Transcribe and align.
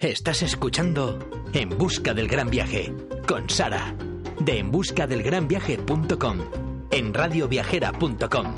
Estás 0.00 0.42
escuchando 0.42 1.18
En 1.52 1.70
busca 1.70 2.14
del 2.14 2.28
gran 2.28 2.50
viaje 2.50 2.94
con 3.26 3.50
Sara 3.50 3.96
de 4.38 4.60
enbuscadelgranviaje.com 4.60 6.38
en 6.92 7.12
radioviajera.com. 7.12 8.54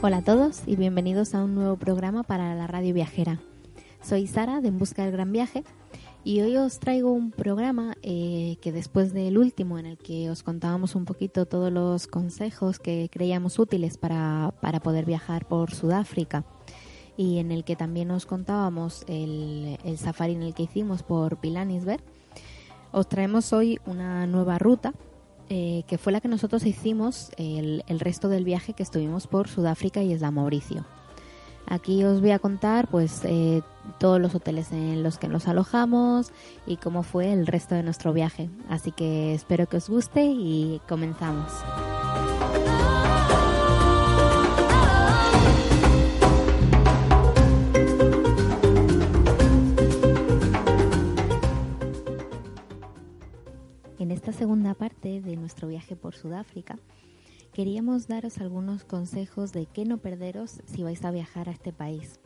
Hola 0.00 0.16
a 0.16 0.22
todos 0.22 0.62
y 0.64 0.76
bienvenidos 0.76 1.34
a 1.34 1.44
un 1.44 1.54
nuevo 1.54 1.76
programa 1.76 2.22
para 2.22 2.54
la 2.54 2.66
radio 2.66 2.94
viajera. 2.94 3.38
Soy 4.02 4.26
Sara 4.26 4.60
de 4.60 4.68
En 4.68 4.78
Busca 4.78 5.02
del 5.02 5.12
Gran 5.12 5.32
Viaje 5.32 5.64
y 6.24 6.40
hoy 6.40 6.56
os 6.56 6.78
traigo 6.78 7.12
un 7.12 7.30
programa 7.30 7.96
eh, 8.02 8.56
que 8.60 8.72
después 8.72 9.12
del 9.12 9.38
último 9.38 9.78
en 9.78 9.86
el 9.86 9.98
que 9.98 10.30
os 10.30 10.42
contábamos 10.42 10.94
un 10.94 11.04
poquito 11.04 11.46
todos 11.46 11.72
los 11.72 12.06
consejos 12.06 12.78
que 12.78 13.08
creíamos 13.10 13.58
útiles 13.58 13.98
para, 13.98 14.54
para 14.60 14.80
poder 14.80 15.04
viajar 15.04 15.46
por 15.46 15.74
Sudáfrica 15.74 16.44
y 17.16 17.38
en 17.38 17.50
el 17.50 17.64
que 17.64 17.76
también 17.76 18.10
os 18.10 18.26
contábamos 18.26 19.04
el, 19.08 19.78
el 19.84 19.98
safari 19.98 20.34
en 20.34 20.42
el 20.42 20.54
que 20.54 20.62
hicimos 20.62 21.02
por 21.02 21.38
Pilanisberg, 21.38 22.02
os 22.92 23.08
traemos 23.08 23.52
hoy 23.52 23.78
una 23.86 24.26
nueva 24.26 24.58
ruta 24.58 24.94
eh, 25.50 25.82
que 25.86 25.98
fue 25.98 26.12
la 26.12 26.20
que 26.20 26.28
nosotros 26.28 26.64
hicimos 26.66 27.30
el, 27.36 27.82
el, 27.86 28.00
resto 28.00 28.28
del 28.28 28.44
viaje 28.44 28.74
que 28.74 28.82
estuvimos 28.82 29.26
por 29.26 29.48
Sudáfrica 29.48 30.02
y 30.02 30.12
Isla 30.12 30.30
Mauricio. 30.30 30.84
Aquí 31.70 32.02
os 32.02 32.22
voy 32.22 32.30
a 32.30 32.38
contar 32.38 32.88
pues 32.88 33.20
eh, 33.24 33.60
todos 33.98 34.18
los 34.18 34.34
hoteles 34.34 34.72
en 34.72 35.02
los 35.02 35.18
que 35.18 35.28
nos 35.28 35.48
alojamos 35.48 36.32
y 36.66 36.78
cómo 36.78 37.02
fue 37.02 37.30
el 37.30 37.46
resto 37.46 37.74
de 37.74 37.82
nuestro 37.82 38.14
viaje. 38.14 38.48
Así 38.70 38.90
que 38.90 39.34
espero 39.34 39.66
que 39.66 39.76
os 39.76 39.90
guste 39.90 40.24
y 40.24 40.80
comenzamos. 40.88 41.52
En 53.98 54.10
esta 54.10 54.32
segunda 54.32 54.72
parte 54.72 55.20
de 55.20 55.36
nuestro 55.36 55.68
viaje 55.68 55.96
por 55.96 56.14
Sudáfrica, 56.14 56.78
queríamos 57.58 58.06
daros 58.06 58.38
algunos 58.38 58.84
consejos 58.84 59.50
de 59.50 59.66
qué 59.66 59.84
no 59.84 59.98
perderos 59.98 60.60
si 60.66 60.84
vais 60.84 61.04
a 61.04 61.10
viajar 61.10 61.48
a 61.48 61.50
este 61.50 61.72
país. 61.72 62.20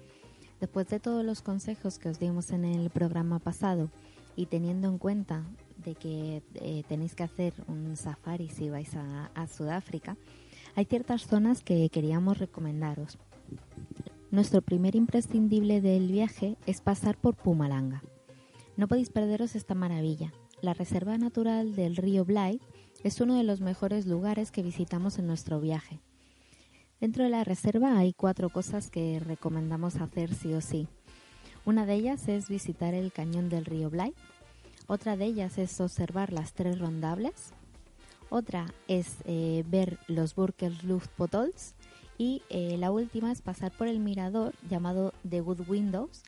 Después 0.60 0.88
de 0.88 1.00
todos 1.00 1.24
los 1.24 1.40
consejos 1.40 1.98
que 1.98 2.10
os 2.10 2.18
dimos 2.18 2.50
en 2.50 2.66
el 2.66 2.90
programa 2.90 3.38
pasado 3.38 3.88
y 4.36 4.44
teniendo 4.44 4.88
en 4.88 4.98
cuenta 4.98 5.46
de 5.78 5.94
que 5.94 6.42
eh, 6.56 6.82
tenéis 6.86 7.14
que 7.14 7.22
hacer 7.22 7.54
un 7.66 7.96
safari 7.96 8.50
si 8.50 8.68
vais 8.68 8.94
a, 8.94 9.46
Sudáfrica, 9.46 10.18
hay 10.74 10.84
ciertas 10.84 11.26
zonas 11.26 11.62
que 11.62 11.88
queríamos 11.88 12.36
recomendaros. 12.36 13.16
Nuestro 14.30 14.60
primer 14.60 14.96
imprescindible 14.96 15.80
del 15.80 16.12
viaje 16.12 16.58
es 16.66 16.82
pasar 16.82 17.16
por 17.16 17.36
Pumalanga. 17.36 18.02
No 18.76 18.86
podéis 18.86 19.08
perderos 19.08 19.56
esta 19.56 19.74
maravilla. 19.74 20.30
La 20.60 20.74
Reserva 20.74 21.16
Natural 21.16 21.74
del 21.74 21.96
río 21.96 22.26
Blythe 22.26 22.60
es 23.04 23.20
uno 23.20 23.36
de 23.36 23.42
los 23.42 23.60
mejores 23.60 24.06
lugares 24.06 24.50
que 24.50 24.62
visitamos 24.62 25.18
en 25.18 25.26
nuestro 25.26 25.60
viaje. 25.60 26.00
Dentro 27.00 27.24
de 27.24 27.30
la 27.30 27.42
reserva 27.42 27.98
hay 27.98 28.12
cuatro 28.12 28.48
cosas 28.48 28.88
que 28.88 29.18
recomendamos 29.18 29.96
hacer 29.96 30.34
sí 30.34 30.54
o 30.54 30.60
sí. 30.60 30.86
Una 31.64 31.84
de 31.84 31.94
ellas 31.94 32.28
es 32.28 32.48
visitar 32.48 32.94
el 32.94 33.12
cañón 33.12 33.48
del 33.48 33.64
río 33.64 33.90
Blythe. 33.90 34.20
Otra 34.86 35.16
de 35.16 35.24
ellas 35.24 35.58
es 35.58 35.80
observar 35.80 36.32
las 36.32 36.52
tres 36.52 36.78
rondables. 36.78 37.52
Otra 38.30 38.72
es 38.86 39.16
eh, 39.24 39.64
ver 39.66 39.98
los 40.06 40.34
Burkersluftpotols. 40.36 41.74
Y 42.18 42.42
eh, 42.50 42.76
la 42.78 42.92
última 42.92 43.32
es 43.32 43.42
pasar 43.42 43.72
por 43.72 43.88
el 43.88 43.98
mirador 43.98 44.54
llamado 44.70 45.12
The 45.28 45.40
Wood 45.40 45.68
Windows, 45.68 46.22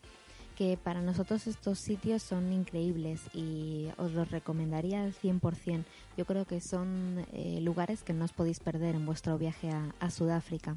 que 0.55 0.79
para 0.83 1.03
nosotros 1.03 1.47
estos 1.47 1.79
sitios 1.79 2.23
son 2.23 2.53
increíbles 2.53 3.23
y 3.35 3.89
os 3.99 4.13
los 4.13 4.31
recomendaría 4.31 5.03
al 5.03 5.13
100%. 5.13 5.85
Yo 6.17 6.25
creo 6.25 6.45
que 6.45 6.61
son 6.61 7.25
eh, 7.33 7.61
lugares 7.61 8.03
que 8.03 8.13
no 8.13 8.25
os 8.25 8.33
podéis 8.33 8.61
perder 8.61 8.95
en 8.95 9.05
vuestro 9.05 9.37
viaje 9.37 9.71
a, 9.71 10.11
Sudáfrica. 10.11 10.77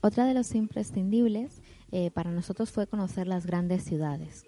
Otra 0.00 0.24
de 0.24 0.34
los 0.34 0.54
imprescindibles 0.54 1.60
eh, 1.92 2.10
para 2.10 2.30
nosotros 2.30 2.70
fue 2.70 2.86
conocer 2.86 3.26
las 3.26 3.46
grandes 3.46 3.84
ciudades. 3.84 4.46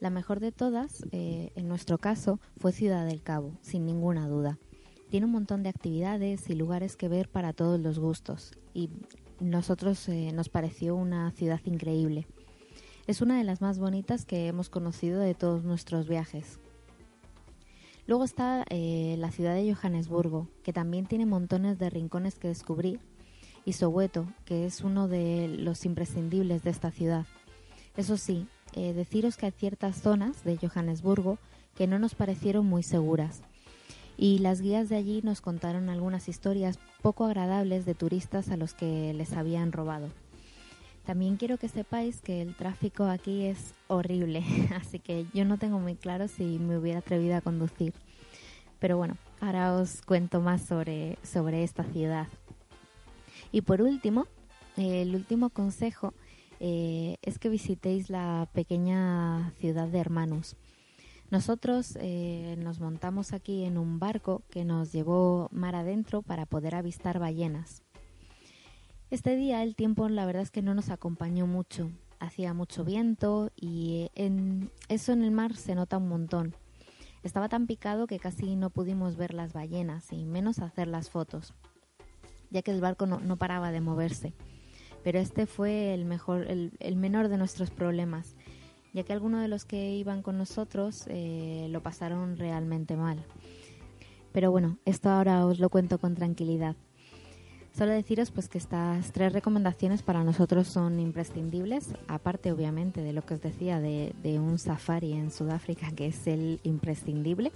La 0.00 0.10
mejor 0.10 0.40
de 0.40 0.52
todas, 0.52 1.06
eh, 1.12 1.52
en 1.54 1.68
nuestro 1.68 1.98
caso, 1.98 2.40
fue 2.58 2.72
Ciudad 2.72 3.06
del 3.06 3.22
Cabo, 3.22 3.52
sin 3.62 3.86
ninguna 3.86 4.26
duda. 4.28 4.58
Tiene 5.10 5.26
un 5.26 5.32
montón 5.32 5.62
de 5.62 5.68
actividades 5.68 6.50
y 6.50 6.54
lugares 6.54 6.96
que 6.96 7.08
ver 7.08 7.28
para 7.28 7.52
todos 7.52 7.78
los 7.78 8.00
gustos 8.00 8.52
y 8.74 8.90
nosotros 9.38 10.08
nos 10.08 10.48
pareció 10.48 10.96
una 10.96 11.30
ciudad 11.30 11.60
increíble. 11.64 12.26
Es 13.06 13.20
una 13.20 13.36
de 13.36 13.44
las 13.44 13.60
más 13.60 13.78
bonitas 13.78 14.24
que 14.24 14.46
hemos 14.46 14.70
conocido 14.70 15.20
de 15.20 15.34
todos 15.34 15.62
nuestros 15.62 16.08
viajes. 16.08 16.58
Luego 18.06 18.24
está 18.24 18.64
eh, 18.70 19.16
la 19.18 19.30
ciudad 19.30 19.54
de 19.54 19.74
Johannesburgo, 19.74 20.48
que 20.62 20.72
también 20.72 21.04
tiene 21.04 21.26
montones 21.26 21.78
de 21.78 21.90
rincones 21.90 22.36
que 22.36 22.48
descubrir, 22.48 23.00
y 23.66 23.74
Soweto, 23.74 24.26
que 24.46 24.64
es 24.64 24.80
uno 24.80 25.06
de 25.06 25.48
los 25.48 25.84
imprescindibles 25.84 26.62
de 26.62 26.70
esta 26.70 26.90
ciudad. 26.90 27.26
Eso 27.94 28.16
sí, 28.16 28.46
eh, 28.72 28.94
deciros 28.94 29.36
que 29.36 29.46
hay 29.46 29.52
ciertas 29.52 30.00
zonas 30.00 30.42
de 30.42 30.56
Johannesburgo 30.56 31.38
que 31.74 31.86
no 31.86 31.98
nos 31.98 32.14
parecieron 32.14 32.64
muy 32.64 32.82
seguras, 32.82 33.42
y 34.16 34.38
las 34.38 34.62
guías 34.62 34.88
de 34.88 34.96
allí 34.96 35.20
nos 35.22 35.42
contaron 35.42 35.90
algunas 35.90 36.28
historias 36.28 36.78
poco 37.02 37.26
agradables 37.26 37.84
de 37.84 37.94
turistas 37.94 38.48
a 38.48 38.56
los 38.56 38.72
que 38.72 39.12
les 39.12 39.34
habían 39.34 39.72
robado. 39.72 40.08
También 41.04 41.36
quiero 41.36 41.58
que 41.58 41.68
sepáis 41.68 42.22
que 42.22 42.40
el 42.40 42.54
tráfico 42.54 43.04
aquí 43.04 43.44
es 43.44 43.74
horrible, 43.88 44.42
así 44.74 44.98
que 44.98 45.26
yo 45.34 45.44
no 45.44 45.58
tengo 45.58 45.78
muy 45.78 45.96
claro 45.96 46.28
si 46.28 46.58
me 46.58 46.78
hubiera 46.78 47.00
atrevido 47.00 47.36
a 47.36 47.42
conducir. 47.42 47.92
Pero 48.78 48.96
bueno, 48.96 49.16
ahora 49.40 49.74
os 49.74 50.02
cuento 50.02 50.40
más 50.40 50.62
sobre, 50.62 51.18
sobre 51.22 51.62
esta 51.62 51.84
ciudad. 51.84 52.28
Y 53.52 53.60
por 53.60 53.82
último, 53.82 54.26
el 54.76 55.14
último 55.14 55.50
consejo 55.50 56.14
eh, 56.58 57.16
es 57.22 57.38
que 57.38 57.48
visitéis 57.48 58.10
la 58.10 58.48
pequeña 58.52 59.52
ciudad 59.60 59.88
de 59.88 59.98
Hermanos. 59.98 60.56
Nosotros 61.30 61.96
eh, 62.00 62.56
nos 62.58 62.80
montamos 62.80 63.32
aquí 63.32 63.64
en 63.64 63.78
un 63.78 63.98
barco 63.98 64.42
que 64.50 64.64
nos 64.64 64.92
llevó 64.92 65.48
mar 65.52 65.74
adentro 65.74 66.22
para 66.22 66.46
poder 66.46 66.74
avistar 66.74 67.18
ballenas. 67.18 67.83
Este 69.14 69.36
día 69.36 69.62
el 69.62 69.76
tiempo 69.76 70.08
la 70.08 70.26
verdad 70.26 70.42
es 70.42 70.50
que 70.50 70.60
no 70.60 70.74
nos 70.74 70.90
acompañó 70.90 71.46
mucho. 71.46 71.92
Hacía 72.18 72.52
mucho 72.52 72.84
viento 72.84 73.52
y 73.54 74.10
en 74.16 74.72
eso 74.88 75.12
en 75.12 75.22
el 75.22 75.30
mar 75.30 75.54
se 75.54 75.76
nota 75.76 75.98
un 75.98 76.08
montón. 76.08 76.56
Estaba 77.22 77.48
tan 77.48 77.68
picado 77.68 78.08
que 78.08 78.18
casi 78.18 78.56
no 78.56 78.70
pudimos 78.70 79.16
ver 79.16 79.32
las 79.32 79.52
ballenas 79.52 80.12
y 80.12 80.24
menos 80.24 80.58
hacer 80.58 80.88
las 80.88 81.10
fotos, 81.10 81.54
ya 82.50 82.62
que 82.62 82.72
el 82.72 82.80
barco 82.80 83.06
no, 83.06 83.20
no 83.20 83.36
paraba 83.36 83.70
de 83.70 83.80
moverse. 83.80 84.34
Pero 85.04 85.20
este 85.20 85.46
fue 85.46 85.94
el, 85.94 86.06
mejor, 86.06 86.50
el, 86.50 86.72
el, 86.80 86.96
menor 86.96 87.28
de 87.28 87.38
nuestros 87.38 87.70
problemas, 87.70 88.34
ya 88.92 89.04
que 89.04 89.12
algunos 89.12 89.42
de 89.42 89.46
los 89.48 89.64
que 89.64 89.94
iban 89.94 90.22
con 90.22 90.38
nosotros 90.38 91.04
eh, 91.06 91.68
lo 91.70 91.84
pasaron 91.84 92.36
realmente 92.36 92.96
mal. 92.96 93.24
Pero 94.32 94.50
bueno, 94.50 94.78
esto 94.84 95.08
ahora 95.08 95.46
os 95.46 95.60
lo 95.60 95.70
cuento 95.70 96.00
con 96.00 96.16
tranquilidad. 96.16 96.74
Solo 97.76 97.90
deciros 97.90 98.30
pues 98.30 98.48
que 98.48 98.58
estas 98.58 99.10
tres 99.10 99.32
recomendaciones 99.32 100.02
para 100.02 100.22
nosotros 100.22 100.68
son 100.68 101.00
imprescindibles, 101.00 101.88
aparte 102.06 102.52
obviamente 102.52 103.00
de 103.00 103.12
lo 103.12 103.26
que 103.26 103.34
os 103.34 103.42
decía 103.42 103.80
de, 103.80 104.14
un 104.38 104.60
safari 104.60 105.12
en 105.12 105.32
Sudáfrica 105.32 105.90
que 105.90 106.06
es 106.06 106.26
el 106.28 106.60
imprescindible. 106.62 107.50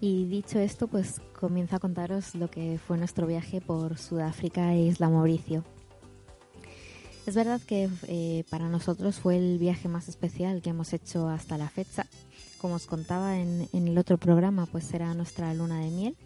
Y 0.00 0.26
dicho 0.26 0.60
esto, 0.60 0.86
pues 0.86 1.20
comienzo 1.40 1.74
a 1.74 1.80
contaros 1.80 2.36
lo 2.36 2.48
que 2.48 2.78
fue 2.78 2.96
nuestro 2.96 3.26
viaje 3.26 3.60
por 3.60 3.98
Sudáfrica 3.98 4.72
e 4.74 4.82
Isla 4.82 5.08
Mauricio. 5.08 5.64
Es 7.26 7.34
verdad 7.34 7.60
que 7.60 7.88
eh, 8.06 8.44
para 8.50 8.68
nosotros 8.68 9.18
fue 9.18 9.36
el 9.36 9.58
viaje 9.58 9.88
más 9.88 10.08
especial 10.08 10.62
que 10.62 10.70
hemos 10.70 10.92
hecho 10.92 11.28
hasta 11.28 11.58
la 11.58 11.68
fecha. 11.68 12.06
Como 12.58 12.76
os 12.76 12.86
contaba 12.86 13.36
en, 13.38 13.68
el 13.72 13.98
otro 13.98 14.16
programa, 14.16 14.66
pues 14.66 14.94
era 14.94 15.12
nuestra 15.14 15.52
luna 15.54 15.80
de 15.80 15.90
miel. 15.90 16.16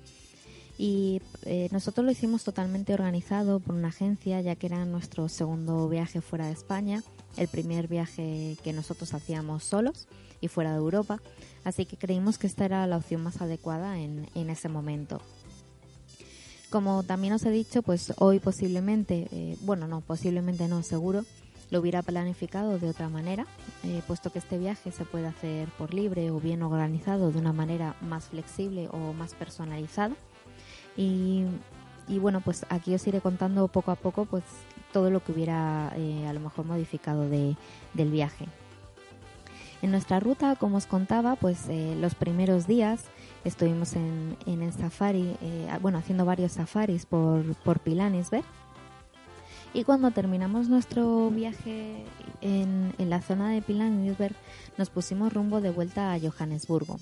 Y 0.83 1.21
eh, 1.43 1.69
nosotros 1.73 2.07
lo 2.07 2.11
hicimos 2.11 2.43
totalmente 2.43 2.95
organizado 2.95 3.61
por 3.61 3.75
una 3.75 3.89
agencia, 3.89 4.41
ya 4.41 4.55
que 4.57 4.67
era 4.67 4.87
nuestro 4.87 5.29
segundo 5.29 5.87
viaje 5.91 6.23
fuera 6.23 6.47
de 6.47 6.53
España, 6.53 7.03
el 7.37 7.49
primer 7.49 7.87
viaje 7.87 8.57
que 8.65 8.73
nosotros 8.73 9.13
hacíamos 9.13 9.63
solos 9.63 10.09
y 10.41 10.49
fuera 10.49 10.71
de 10.71 10.79
Europa. 10.79 11.21
Así 11.65 11.85
que 11.85 11.99
creímos 11.99 12.39
que 12.39 12.47
esta 12.47 12.65
era 12.65 12.87
la 12.87 12.97
opción 12.97 13.23
más 13.23 13.43
adecuada 13.43 13.99
en, 13.99 14.27
en 14.35 14.49
ese 14.49 14.71
momento. 14.71 15.21
Como 16.71 17.03
también 17.03 17.35
os 17.35 17.45
he 17.45 17.51
dicho, 17.51 17.83
pues 17.83 18.15
hoy 18.17 18.39
posiblemente, 18.39 19.29
eh, 19.33 19.59
bueno, 19.61 19.87
no, 19.87 20.01
posiblemente 20.01 20.67
no, 20.67 20.83
seguro, 20.83 21.27
lo 21.71 21.81
hubiera 21.81 22.01
planificado 22.03 22.79
de 22.79 22.89
otra 22.89 23.11
manera, 23.11 23.47
eh, 23.85 24.01
puesto 24.07 24.33
que 24.33 24.39
este 24.39 24.57
viaje 24.57 24.93
se 24.93 25.05
puede 25.05 25.27
hacer 25.27 25.69
por 25.77 25.93
libre 25.93 26.31
o 26.31 26.41
bien 26.41 26.63
organizado 26.63 27.31
de 27.33 27.39
una 27.39 27.53
manera 27.53 27.97
más 28.01 28.29
flexible 28.29 28.89
o 28.93 29.13
más 29.13 29.35
personalizada. 29.35 30.17
Y, 30.97 31.45
bueno, 32.09 32.41
pues 32.41 32.67
aquí 32.69 32.95
os 32.95 33.07
iré 33.07 33.21
contando 33.21 33.69
poco 33.69 33.91
a 33.91 33.97
poco 33.97 34.25
pues 34.25 34.45
todo 34.93 35.11
lo 35.11 35.23
que 35.23 35.33
hubiera 35.33 35.93
eh, 35.97 36.27
a 36.27 36.33
lo 36.33 36.41
mejor 36.41 36.67
modificado 36.67 37.29
de, 37.29 37.57
del 37.95 38.11
viaje. 38.11 38.47
En 39.81 39.93
nuestra 39.93 40.21
ruta, 40.21 40.57
como 40.57 40.77
os 40.77 40.87
contaba, 40.87 41.37
pues 41.37 41.69
los 41.97 42.15
primeros 42.15 42.67
días 42.67 43.05
Estuvimos 43.45 43.95
en, 43.95 44.37
en 44.47 44.61
el 44.61 44.73
safari, 44.73 45.35
eh, 45.41 45.69
bueno, 45.81 45.99
haciendo 45.99 46.27
varios 46.27 46.53
safaris 46.53 47.07
por, 47.07 47.55
por 47.57 47.81
Pilanesberg. 47.81 48.45
Y 49.73 49.85
cuando 49.85 50.11
terminamos 50.11 50.69
nuestro 50.69 51.31
viaje 51.31 52.05
en, 52.43 52.93
en 52.99 53.11
la 53.11 53.23
zona 53.23 53.51
de 53.51 53.63
Pilanesberg, 53.63 54.35
nos 54.77 54.91
pusimos 54.91 55.33
rumbo 55.33 55.61
de 55.61 55.71
vuelta 55.71 56.13
a 56.13 56.19
Johannesburgo. 56.21 56.99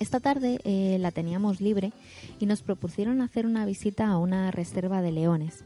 Esta 0.00 0.18
tarde 0.18 0.60
eh, 0.64 0.96
la 0.98 1.10
teníamos 1.10 1.60
libre 1.60 1.92
y 2.40 2.46
nos 2.46 2.62
propusieron 2.62 3.20
hacer 3.20 3.44
una 3.44 3.66
visita 3.66 4.08
a 4.08 4.16
una 4.16 4.50
reserva 4.50 5.02
de 5.02 5.12
leones. 5.12 5.62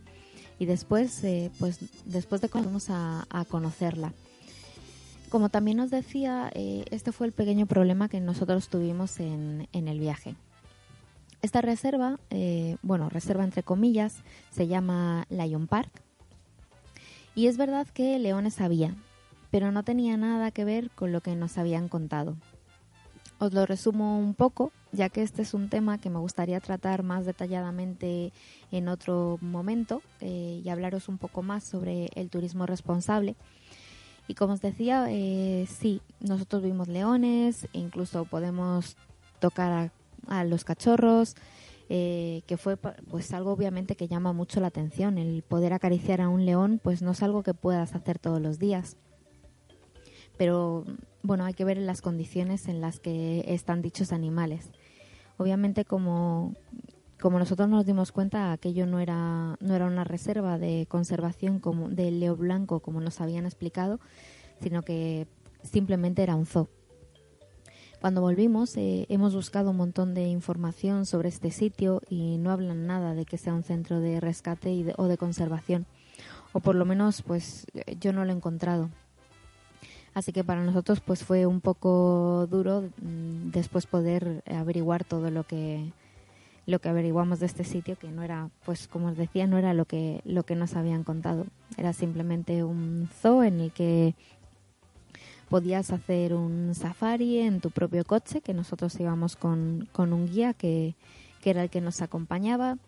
Y 0.59 0.67
después, 0.67 1.23
eh, 1.23 1.53
pues 1.61 1.79
después 2.05 2.41
de 2.41 2.51
a, 2.89 3.27
a 3.31 3.45
conocerla. 3.45 4.13
Como 5.29 5.51
también 5.51 5.77
nos 5.77 5.91
decía, 5.91 6.51
eh, 6.53 6.85
este 6.91 7.13
fue 7.13 7.29
el 7.29 7.33
pequeño 7.33 7.67
problema 7.67 8.09
que 8.09 8.21
nosotros 8.21 8.69
tuvimos 8.69 9.21
en, 9.21 9.69
el 9.73 10.01
viaje. 10.01 10.35
Esta 11.41 11.61
reserva, 11.61 12.19
bueno, 12.83 13.11
reserva 13.11 13.45
entre 13.45 13.63
comillas, 13.63 14.17
se 14.51 14.67
llama 14.67 15.27
Lion 15.29 15.69
Park. 15.69 15.91
Y 17.37 17.47
es 17.47 17.57
verdad 17.57 17.87
que 17.87 18.19
leones 18.19 18.61
había, 18.61 18.95
pero 19.51 19.71
no 19.71 19.85
tenía 19.85 20.17
nada 20.17 20.51
que 20.51 20.65
ver 20.65 20.91
con 20.91 21.13
lo 21.13 21.21
que 21.21 21.37
nos 21.37 21.59
habían 21.59 21.89
contado. 21.89 22.37
Os 23.39 23.53
lo 23.53 23.67
resumo 23.67 24.19
un 24.19 24.35
poco, 24.35 24.73
ya 24.93 25.09
que 25.09 25.23
este 25.23 25.43
es 25.43 25.55
un 25.55 25.69
tema 25.69 25.99
que 25.99 26.09
me 26.09 26.19
gustaría 26.19 26.61
tratar 26.61 27.03
más 27.03 27.27
detalladamente 27.27 28.33
en 28.71 28.89
otro 28.89 29.39
momento 29.41 30.03
eh, 30.21 30.61
y 30.65 30.69
hablaros 30.69 31.09
un 31.09 31.19
poco 31.19 31.43
más 31.43 31.65
sobre 31.65 32.11
el 32.15 32.31
turismo 32.31 32.65
responsable 32.65 33.37
y 34.27 34.35
como 34.35 34.55
os 34.55 34.61
decía, 34.61 35.07
eh, 35.11 35.67
sí, 35.69 36.01
nosotros 36.21 36.63
vimos 36.63 36.89
leones, 36.89 37.69
incluso 37.73 38.25
podemos 38.25 38.97
tocar 39.39 39.91
a, 40.29 40.45
los 40.45 40.65
cachorros, 40.65 41.35
eh, 41.91 42.43
que 42.47 42.57
fue 42.57 42.79
pues 42.79 43.33
algo 43.35 43.53
obviamente 43.53 43.97
que 43.97 44.09
llama 44.09 44.33
mucho 44.33 44.61
la 44.61 44.69
atención. 44.69 45.19
El 45.19 45.43
poder 45.43 45.75
acariciar 45.75 46.23
a 46.23 46.31
un 46.31 46.47
león 46.47 46.81
pues 46.83 47.03
no 47.03 47.11
es 47.11 47.23
algo 47.23 47.43
que 47.43 47.53
puedas 47.53 47.95
hacer 47.95 48.19
todos 48.19 48.41
los 48.41 48.59
días. 48.59 48.97
Pero 50.39 50.85
bueno, 51.25 51.47
hay 51.47 51.55
que 51.55 51.65
ver 51.65 51.79
las 51.79 52.03
condiciones 52.03 52.69
en 52.69 52.81
las 52.81 53.01
que 53.01 53.45
están 53.49 53.83
dichos 53.83 54.13
animales. 54.13 54.71
Obviamente 55.39 55.85
como 55.85 56.55
como 57.21 57.39
nosotros 57.39 57.71
nos 57.71 57.87
dimos 57.87 58.13
cuenta, 58.13 58.53
aquello 58.53 58.85
no 58.87 59.01
era, 59.01 59.57
no 59.59 59.75
era 59.75 59.87
una 59.87 60.05
reserva 60.05 60.59
de 60.59 60.87
conservación 60.91 61.59
como 61.59 61.89
de 61.89 62.11
leo 62.11 62.37
blanco, 62.37 62.81
como 62.81 63.01
nos 63.01 63.23
habían 63.23 63.47
explicado, 63.47 63.99
sino 64.61 64.83
que 64.83 65.27
simplemente 65.63 66.23
era 66.23 66.37
un 66.37 66.45
zoo. 66.45 66.69
Cuando 68.03 68.21
volvimos, 68.21 68.77
eh, 68.77 69.07
hemos 69.09 69.35
buscado 69.35 69.71
un 69.71 69.79
montón 69.79 70.13
de 70.13 70.27
información 70.27 71.07
sobre 71.07 71.31
este 71.31 71.51
sitio 71.51 72.03
y 72.11 72.37
no 72.37 72.51
hablan 72.51 72.87
nada 72.87 73.15
de 73.15 73.25
que 73.25 73.39
sea 73.39 73.55
un 73.55 73.63
centro 73.63 74.01
de 74.01 74.21
rescate 74.21 74.93
o 74.99 75.05
de 75.05 75.17
conservación. 75.17 75.87
O 76.53 76.61
por 76.61 76.75
lo 76.75 76.85
menos, 76.85 77.23
pues 77.23 77.67
yo 77.99 78.13
no 78.13 78.27
lo 78.27 78.33
he 78.33 78.37
encontrado. 78.37 78.91
Así 80.15 80.33
que 80.33 80.45
para 80.45 80.63
nosotros, 80.63 81.01
pues 81.01 81.25
fue 81.25 81.45
un 81.45 81.61
poco 81.61 82.47
duro 82.49 82.83
mm, 83.03 83.51
después 83.51 83.87
poder 83.87 84.43
averiguar 84.47 85.05
todo 85.05 85.31
lo 85.31 85.45
que 85.45 85.93
lo 86.67 86.79
que 86.79 86.89
averiguamos 86.89 87.41
de 87.41 87.47
este 87.47 87.65
sitio, 87.65 87.97
que 87.97 88.09
no 88.09 88.23
era, 88.23 88.49
pues 88.65 88.89
como 88.89 89.09
os 89.09 89.17
decía, 89.17 89.47
no 89.47 89.59
era 89.59 89.75
lo 89.75 89.85
que, 89.85 90.23
lo 90.25 90.45
que 90.45 90.55
nos 90.55 90.75
habían 90.77 91.05
contado. 91.05 91.47
Era 91.77 91.93
simplemente 91.93 92.65
un 92.65 93.09
zoo 93.21 93.43
en 93.43 93.61
el 93.61 93.71
que 93.71 94.15
podías 95.49 95.91
hacer 95.91 96.35
un 96.35 96.75
safari 96.75 97.41
en 97.41 97.61
tu 97.61 97.71
propio 97.71 98.05
coche, 98.05 98.41
que 98.41 98.55
nosotros 98.55 98.99
íbamos 98.99 99.37
con, 99.37 99.89
con 99.93 100.13
un 100.13 100.27
guía 100.27 100.55
que, 100.55 100.95
que 101.43 101.51
era 101.51 101.63
el 101.63 101.71
que 101.71 101.83
nos 101.83 102.01
acompañaba, 102.01 102.79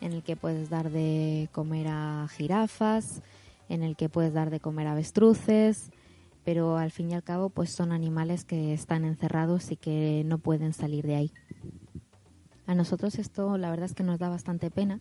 en 0.00 0.12
el 0.12 0.22
que 0.22 0.36
puedes 0.36 0.70
dar 0.70 0.90
de 0.90 1.48
comer 1.52 1.88
a 1.88 2.28
jirafas, 2.30 3.22
en 3.68 3.82
el 3.82 3.96
que 3.96 4.08
puedes 4.08 4.32
dar 4.34 4.50
de 4.50 4.60
comer 4.60 4.86
a 4.86 4.92
avestruces, 4.92 5.90
pero 6.46 6.78
al 6.78 6.92
fin 6.92 7.10
y 7.10 7.14
al 7.14 7.24
cabo 7.24 7.50
pues 7.50 7.70
son 7.70 7.90
animales 7.90 8.44
que 8.44 8.72
están 8.72 9.04
encerrados 9.04 9.72
y 9.72 9.76
que 9.76 10.22
no 10.24 10.38
pueden 10.38 10.72
salir 10.72 11.04
de 11.04 11.16
ahí. 11.16 11.32
A 12.66 12.76
nosotros 12.76 13.18
esto 13.18 13.58
la 13.58 13.68
verdad 13.68 13.86
es 13.86 13.94
que 13.94 14.04
nos 14.04 14.20
da 14.20 14.28
bastante 14.28 14.70
pena, 14.70 15.00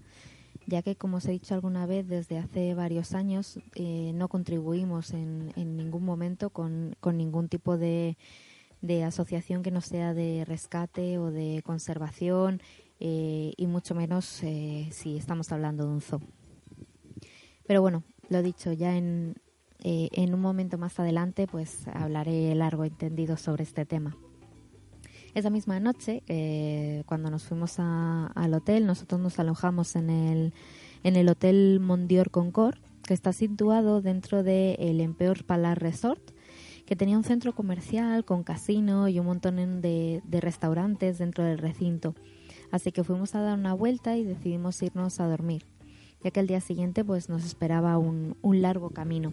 ya 0.66 0.82
que 0.82 0.96
como 0.96 1.18
os 1.18 1.26
he 1.28 1.34
dicho 1.34 1.54
alguna 1.54 1.86
vez, 1.86 2.08
desde 2.08 2.40
hace 2.40 2.74
varios 2.74 3.14
años 3.14 3.60
eh, 3.76 4.12
no 4.16 4.28
contribuimos 4.28 5.12
en, 5.14 5.54
ningún 5.56 6.04
momento 6.04 6.50
con, 6.50 6.96
ningún 7.14 7.48
tipo 7.48 7.78
de, 7.78 8.18
asociación 9.06 9.62
que 9.62 9.70
no 9.70 9.82
sea 9.82 10.16
de 10.16 10.46
rescate 10.46 11.20
o 11.20 11.30
de 11.30 11.62
conservación 11.64 12.60
eh, 13.00 13.54
y 13.56 13.68
mucho 13.68 13.94
menos 13.94 14.42
eh, 14.42 14.90
si 14.92 15.16
estamos 15.16 15.52
hablando 15.52 15.86
de 15.86 15.92
un 15.92 16.02
zoo. 16.02 16.22
Pero 17.68 17.82
bueno, 17.84 18.04
lo 18.30 18.42
dicho, 18.42 18.74
ya 18.74 18.98
en, 18.98 19.36
en 19.88 20.34
un 20.34 20.42
momento 20.42 20.80
más 20.80 21.00
adelante 21.00 21.46
pues 21.46 21.88
hablaré 21.94 22.56
largo 22.56 22.86
entendido 22.86 23.38
sobre 23.38 23.64
este 23.64 23.86
tema. 23.86 24.18
Esa 25.36 25.50
misma 25.50 25.82
noche, 25.82 26.24
eh, 26.28 27.04
cuando 27.06 27.30
nos 27.30 27.44
fuimos 27.44 27.76
al 27.78 28.54
hotel, 28.54 28.86
nosotros 28.86 29.20
nos 29.20 29.38
alojamos 29.38 29.98
en 29.98 30.10
el, 30.10 30.54
en 31.04 31.18
el 31.18 31.28
Hotel 31.28 31.82
Mondior 31.82 32.32
Concord, 32.32 32.78
que 33.04 33.14
está 33.14 33.34
situado 33.34 34.02
dentro 34.02 34.44
del 34.44 34.78
el 34.80 35.02
Emperor 35.02 35.44
Palace 35.44 35.76
Resort, 35.76 36.32
que 36.86 36.96
tenía 36.96 37.18
un 37.18 37.26
centro 37.26 37.54
comercial 37.54 38.24
con 38.24 38.44
casino 38.44 39.10
y 39.10 39.20
un 39.20 39.26
montón 39.26 39.82
de, 39.82 40.22
restaurantes 40.32 41.18
dentro 41.18 41.44
del 41.44 41.58
recinto. 41.58 42.16
Así 42.72 42.94
que 42.94 43.04
fuimos 43.04 43.36
a 43.36 43.42
dar 43.42 43.60
una 43.60 43.74
vuelta 43.74 44.16
y 44.16 44.24
decidimos 44.24 44.82
irnos 44.82 45.20
a 45.20 45.28
dormir, 45.28 45.66
ya 46.26 46.32
que 46.32 46.40
el 46.40 46.48
día 46.48 46.60
siguiente 46.60 47.06
pues 47.06 47.30
nos 47.30 47.46
esperaba 47.46 48.00
un, 48.00 48.36
un 48.42 48.64
largo 48.64 48.90
camino. 48.90 49.32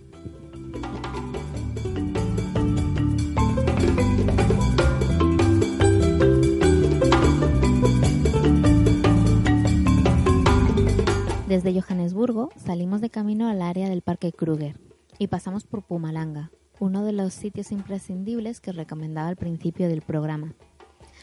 Desde 11.49 11.81
Johannesburgo 11.81 12.51
salimos 12.57 13.01
de 13.01 13.09
camino 13.09 13.49
al 13.49 13.63
área 13.63 13.89
del 13.89 14.03
Parque 14.03 14.31
Kruger 14.31 14.79
y 15.19 15.29
pasamos 15.29 15.65
por 15.65 15.83
Pumalanga, 15.83 16.51
uno 16.79 17.07
de 17.07 17.13
los 17.13 17.33
sitios 17.33 17.73
imprescindibles 17.73 18.61
que 18.61 18.73
recomendaba 18.73 19.29
al 19.29 19.37
principio 19.37 19.89
del 19.89 20.03
programa. 20.03 20.53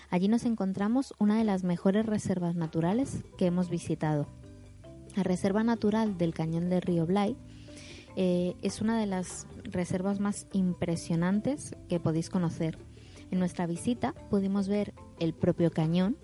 Allí 0.10 0.30
nos 0.30 0.46
encontramos 0.46 1.14
una 1.20 1.38
de 1.38 1.44
las 1.44 1.64
mejores 1.64 2.08
reservas 2.08 2.56
naturales 2.56 3.24
que 3.38 3.46
hemos 3.46 3.70
visitado. 3.70 4.39
La 5.20 5.24
Reserva 5.24 5.66
Natural 5.66 6.18
del 6.18 6.34
Cañón 6.34 6.70
de 6.70 6.80
Río 6.80 7.06
Blay 7.06 7.36
eh, 8.16 8.56
es 8.62 8.80
una 8.80 8.98
de 8.98 9.06
las 9.06 9.48
reservas 9.66 10.22
más 10.22 10.48
impresionantes 10.54 11.76
que 11.90 12.00
podéis 12.00 12.30
conocer. 12.30 12.78
En 13.30 13.40
nuestra 13.40 13.68
visita 13.68 14.14
pudimos 14.30 14.70
ver 14.70 14.94
el 15.20 15.34
propio 15.34 15.72
cañón, 15.72 16.16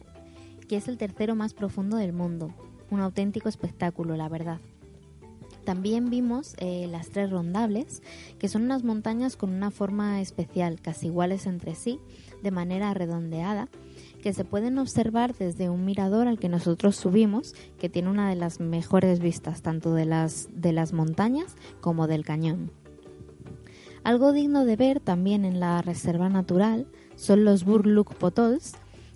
que 0.70 0.78
es 0.78 0.88
el 0.88 0.98
tercero 0.98 1.36
más 1.36 1.54
profundo 1.54 1.98
del 1.98 2.14
mundo, 2.14 2.54
un 2.90 3.02
auténtico 3.02 3.50
espectáculo, 3.50 4.16
la 4.16 4.30
verdad. 4.30 4.62
También 5.66 6.10
vimos 6.10 6.56
eh, 6.60 6.88
las 6.90 7.10
tres 7.10 7.32
rondables, 7.32 8.02
que 8.40 8.48
son 8.48 8.62
unas 8.62 8.86
montañas 8.86 9.36
con 9.36 9.50
una 9.50 9.72
forma 9.72 10.22
especial, 10.22 10.80
casi 10.80 11.08
iguales 11.08 11.48
entre 11.48 11.76
sí, 11.76 12.00
de 12.44 12.52
manera 12.52 12.94
redondeada, 12.94 13.68
que 14.26 14.34
se 14.34 14.44
pueden 14.44 14.80
observar 14.80 15.36
desde 15.36 15.70
un 15.70 15.86
mirador 15.86 16.28
al 16.28 16.40
que 16.40 16.50
nosotros 16.50 16.96
subimos, 16.96 17.54
que 17.78 17.90
tiene 17.90 18.10
una 18.10 18.28
de 18.28 18.36
las 18.36 18.60
mejores 18.60 19.20
vistas 19.20 19.62
tanto 19.62 19.94
de 19.94 20.06
las, 20.06 20.50
de 20.52 20.74
las 20.74 20.94
montañas 20.94 21.56
como 21.80 22.08
del 22.08 22.26
cañón. 22.26 22.72
Algo 24.04 24.34
digno 24.34 24.66
de 24.66 24.78
ver 24.78 25.00
también 25.00 25.46
en 25.46 25.60
la 25.60 25.80
reserva 25.84 26.28
natural 26.28 26.88
son 27.16 27.46
los 27.46 27.66
Burluk 27.66 28.16
Potols, 28.16 28.74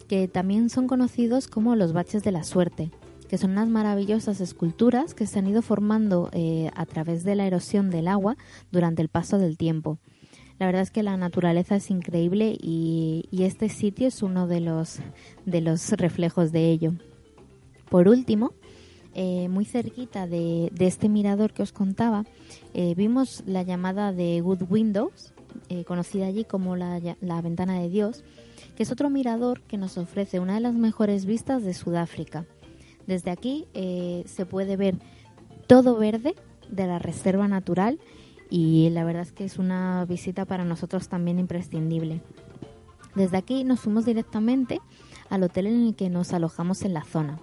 que 0.07 0.27
también 0.27 0.69
son 0.69 0.85
conocidos 0.85 1.47
como 1.47 1.75
los 1.75 1.91
baches 1.91 2.21
de 2.21 2.31
la 2.31 2.43
suerte, 2.43 2.91
que 3.27 3.39
son 3.39 3.53
unas 3.53 3.67
maravillosas 3.67 4.39
esculturas 4.41 5.15
que 5.15 5.25
se 5.25 5.39
han 5.39 5.47
ido 5.47 5.63
formando 5.63 6.29
eh, 6.33 6.69
a 6.75 6.85
través 6.85 7.23
de 7.23 7.33
la 7.33 7.47
erosión 7.47 7.89
del 7.89 8.09
agua 8.09 8.37
durante 8.71 9.01
el 9.01 9.09
paso 9.09 9.39
del 9.39 9.57
tiempo. 9.57 9.97
La 10.59 10.65
verdad 10.65 10.81
es 10.81 10.91
que 10.91 11.03
la 11.03 11.15
naturaleza 11.15 11.77
es 11.77 11.89
increíble 11.89 12.55
y, 12.59 13.25
este 13.31 13.69
sitio 13.69 14.09
es 14.09 14.21
uno 14.21 14.45
de 14.45 14.59
los, 14.59 14.99
de 15.45 15.61
los 15.61 15.89
reflejos 15.93 16.51
de 16.51 16.69
ello. 16.69 16.93
Por 17.89 18.09
último, 18.09 18.51
eh, 19.15 19.47
muy 19.47 19.63
cerquita 19.63 20.27
de, 20.27 20.69
este 20.79 21.07
mirador 21.07 21.53
que 21.53 21.63
os 21.63 21.71
contaba, 21.71 22.25
eh, 22.73 22.93
vimos 22.95 23.41
la 23.47 23.63
llamada 23.63 24.11
de 24.11 24.41
Good 24.41 24.63
Windows, 24.69 25.33
eh, 25.69 25.85
conocida 25.85 26.27
allí 26.27 26.43
como 26.43 26.75
la, 26.75 26.99
Ventana 27.41 27.79
de 27.79 27.87
Dios, 27.87 28.25
que 28.75 28.83
es 28.83 28.91
otro 28.91 29.09
mirador 29.09 29.61
que 29.61 29.77
nos 29.77 29.97
ofrece 29.97 30.41
una 30.41 30.55
de 30.55 30.59
las 30.59 30.73
mejores 30.73 31.25
vistas 31.25 31.63
de 31.63 31.73
Sudáfrica. 31.73 32.45
Desde 33.07 33.31
aquí 33.31 33.65
se 33.73 34.45
puede 34.45 34.77
ver 34.77 34.95
todo 35.67 35.97
verde 35.97 36.35
de 36.69 36.85
la 36.85 36.99
reserva 36.99 37.47
natural 37.47 37.97
y 38.50 38.89
la 38.89 39.03
verdad 39.03 39.24
es 39.24 39.32
que 39.32 39.46
es 39.46 39.58
una 39.60 40.06
visita 40.06 40.46
para 40.46 40.65
nosotros 40.65 41.08
también 41.08 41.39
imprescindible. 41.39 42.22
Desde 43.15 43.38
aquí 43.38 43.63
nos 43.63 43.79
fuimos 43.79 44.06
directamente 44.06 44.82
al 45.29 45.44
hotel 45.44 45.68
en 45.68 45.88
el 45.88 45.96
que 45.96 46.10
nos 46.10 46.34
alojamos 46.34 46.84
en 46.84 46.94
la 46.94 47.03
zona. 47.03 47.39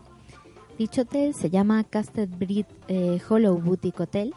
Dicho 0.79 1.03
hotel 1.03 1.35
se 1.35 1.51
llama 1.51 1.85
Castle 1.85 2.27
Bridge 2.27 2.67
eh, 2.89 3.21
Hollow 3.29 3.59
Boutique 3.59 4.03
Hotel 4.03 4.35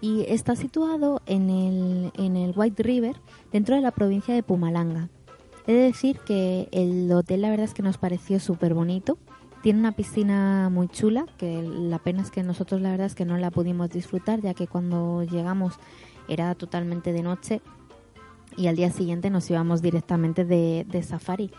y 0.00 0.24
está 0.28 0.56
situado 0.56 1.22
en 1.26 1.48
el, 1.48 2.12
en 2.18 2.36
el 2.36 2.52
White 2.56 2.82
River, 2.82 3.16
dentro 3.52 3.76
de 3.76 3.80
la 3.80 3.92
provincia 3.92 4.34
de 4.34 4.42
Pumalanga. 4.42 5.08
He 5.66 5.72
de 5.72 5.82
decir 5.82 6.18
que 6.26 6.68
el 6.72 7.10
hotel 7.12 7.42
la 7.42 7.50
verdad 7.50 7.64
es 7.64 7.74
que 7.74 7.82
nos 7.82 7.98
pareció 7.98 8.40
súper 8.40 8.74
bonito. 8.74 9.16
Tiene 9.62 9.78
una 9.78 9.92
piscina 9.92 10.68
muy 10.70 10.88
chula, 10.88 11.24
que 11.38 11.62
la 11.62 12.00
pena 12.00 12.22
es 12.22 12.32
que 12.32 12.42
nosotros 12.42 12.80
la 12.80 12.90
verdad 12.90 13.06
es 13.06 13.14
que 13.14 13.24
no 13.24 13.36
la 13.36 13.52
pudimos 13.52 13.90
disfrutar, 13.90 14.40
ya 14.40 14.54
que 14.54 14.66
cuando 14.66 15.22
llegamos 15.22 15.74
era 16.28 16.54
totalmente 16.56 17.12
de 17.12 17.22
noche 17.22 17.62
y 18.56 18.66
al 18.66 18.74
día 18.74 18.90
siguiente 18.90 19.30
nos 19.30 19.48
íbamos 19.50 19.80
directamente 19.80 20.44
de, 20.44 21.02
safari 21.02 21.52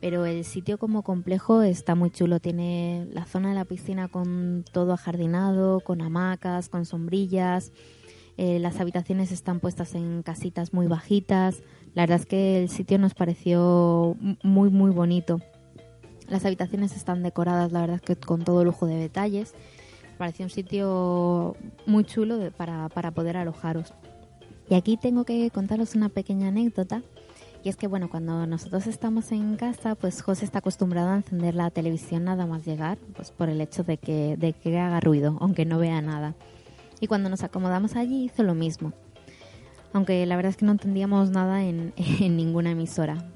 pero 0.00 0.24
el 0.24 0.44
sitio 0.44 0.78
como 0.78 1.02
complejo 1.02 1.60
está 1.60 1.94
muy 1.94 2.10
chulo. 2.10 2.40
Tiene 2.40 3.06
la 3.12 3.26
zona 3.26 3.50
de 3.50 3.54
la 3.54 3.66
piscina 3.66 4.08
con 4.08 4.64
todo 4.72 4.94
ajardinado, 4.94 5.80
con 5.80 6.00
hamacas, 6.00 6.70
con 6.70 6.86
sombrillas. 6.86 7.70
Eh, 8.38 8.58
las 8.60 8.80
habitaciones 8.80 9.30
están 9.30 9.60
puestas 9.60 9.94
en 9.94 10.22
casitas 10.22 10.72
muy 10.72 10.86
bajitas. 10.86 11.62
La 11.92 12.04
verdad 12.04 12.20
es 12.20 12.24
que 12.24 12.62
el 12.62 12.70
sitio 12.70 12.98
nos 12.98 13.12
pareció 13.12 14.16
muy, 14.42 14.70
muy 14.70 14.90
bonito. 14.90 15.42
Las 16.30 16.44
habitaciones 16.44 16.96
están 16.96 17.22
decoradas, 17.22 17.72
la 17.72 17.80
verdad 17.80 18.00
que 18.00 18.16
con 18.16 18.44
todo 18.44 18.64
lujo 18.64 18.86
de 18.86 18.94
detalles. 18.94 19.52
Pareció 20.16 20.46
un 20.46 20.50
sitio 20.50 21.56
muy 21.86 22.04
chulo 22.04 22.50
para, 22.56 22.88
para 22.88 23.10
poder 23.10 23.36
alojaros. 23.36 23.92
Y 24.68 24.74
aquí 24.74 24.96
tengo 24.96 25.24
que 25.24 25.50
contaros 25.50 25.94
una 25.94 26.08
pequeña 26.08 26.48
anécdota 26.48 27.02
y 27.62 27.68
es 27.68 27.76
que, 27.76 27.86
bueno, 27.86 28.08
cuando 28.08 28.46
nosotros 28.46 28.86
estamos 28.86 29.32
en 29.32 29.56
casa, 29.56 29.94
pues 29.94 30.22
José 30.22 30.46
está 30.46 30.60
acostumbrado 30.60 31.10
a 31.10 31.16
encender 31.16 31.54
la 31.54 31.70
televisión 31.70 32.24
nada 32.24 32.46
más 32.46 32.64
llegar, 32.64 32.96
pues 33.14 33.32
por 33.32 33.50
el 33.50 33.60
hecho 33.60 33.82
de 33.82 33.98
que, 33.98 34.36
de 34.38 34.54
que 34.54 34.78
haga 34.78 35.00
ruido, 35.00 35.36
aunque 35.40 35.66
no 35.66 35.78
vea 35.78 36.00
nada. 36.00 36.34
Y 37.00 37.06
cuando 37.06 37.28
nos 37.28 37.42
acomodamos 37.42 37.96
allí 37.96 38.24
hizo 38.24 38.44
lo 38.44 38.54
mismo. 38.54 38.92
Aunque 39.92 40.24
la 40.24 40.36
verdad 40.36 40.50
es 40.50 40.56
que 40.56 40.64
no 40.64 40.72
entendíamos 40.72 41.30
nada 41.30 41.62
en 41.62 41.92
ninguna 42.20 42.70
emisora. 42.70 43.30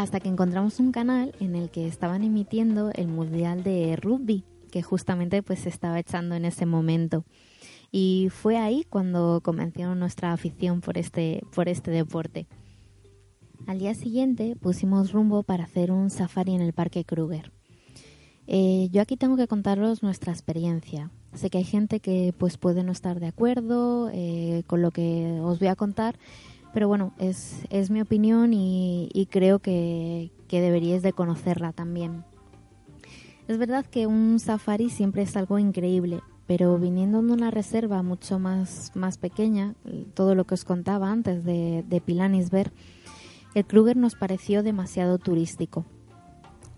Hasta 0.00 0.18
que 0.18 0.30
encontramos 0.30 0.80
un 0.80 0.92
canal 0.92 1.34
en 1.40 1.54
el 1.54 1.68
que 1.68 1.86
estaban 1.86 2.24
emitiendo 2.24 2.90
el 2.94 3.06
Mundial 3.06 3.62
de 3.62 3.96
Rugby, 3.96 4.44
que 4.72 4.80
justamente 4.80 5.42
pues 5.42 5.58
se 5.58 5.68
estaba 5.68 5.98
echando 5.98 6.34
en 6.34 6.46
ese 6.46 6.64
momento. 6.64 7.26
Y 7.92 8.28
fue 8.30 8.56
ahí 8.56 8.86
cuando 8.88 9.42
comenzó 9.44 9.94
nuestra 9.94 10.32
afición 10.32 10.80
por 10.80 10.96
este, 10.96 11.42
por 11.54 11.68
este 11.68 11.90
deporte. 11.90 12.46
Al 13.66 13.78
día 13.78 13.92
siguiente 13.94 14.56
pusimos 14.56 15.12
rumbo 15.12 15.42
para 15.42 15.64
hacer 15.64 15.92
un 15.92 16.08
safari 16.08 16.54
en 16.54 16.62
el 16.62 16.72
Parque 16.72 17.04
Kruger. 17.04 17.52
Eh, 18.46 18.88
yo 18.90 19.02
aquí 19.02 19.18
tengo 19.18 19.36
que 19.36 19.48
contaros 19.48 20.02
nuestra 20.02 20.32
experiencia. 20.32 21.10
Sé 21.34 21.50
que 21.50 21.58
hay 21.58 21.64
gente 21.64 22.00
que 22.00 22.32
pues 22.38 22.56
puede 22.56 22.84
no 22.84 22.92
estar 22.92 23.20
de 23.20 23.26
acuerdo 23.26 24.08
eh, 24.14 24.62
con 24.66 24.80
lo 24.80 24.92
que 24.92 25.38
os 25.42 25.58
voy 25.58 25.68
a 25.68 25.76
contar, 25.76 26.16
pero 26.72 26.88
bueno, 26.88 27.12
es, 27.18 27.66
es 27.70 27.90
mi 27.90 28.00
opinión 28.00 28.52
y, 28.52 29.28
creo 29.30 29.58
que, 29.58 30.32
que 30.48 30.60
deberíais 30.60 31.02
de 31.02 31.12
conocerla 31.12 31.72
también. 31.72 32.24
Es 33.48 33.58
verdad 33.58 33.84
que 33.84 34.06
un 34.06 34.38
safari 34.38 34.90
siempre 34.90 35.22
es 35.22 35.36
algo 35.36 35.58
increíble, 35.58 36.20
pero 36.46 36.78
viniendo 36.78 37.20
de 37.22 37.32
una 37.32 37.50
reserva 37.50 38.02
mucho 38.02 38.38
más, 38.38 38.92
más 38.94 39.18
pequeña, 39.18 39.74
todo 40.14 40.34
lo 40.34 40.44
que 40.44 40.54
os 40.54 40.64
contaba 40.64 41.10
antes 41.10 41.44
de, 41.44 41.84
de 41.88 42.00
Pilanisberg, 42.00 42.72
el 43.54 43.64
Kruger 43.66 43.96
nos 43.96 44.14
pareció 44.14 44.62
demasiado 44.62 45.18
turístico. 45.18 45.84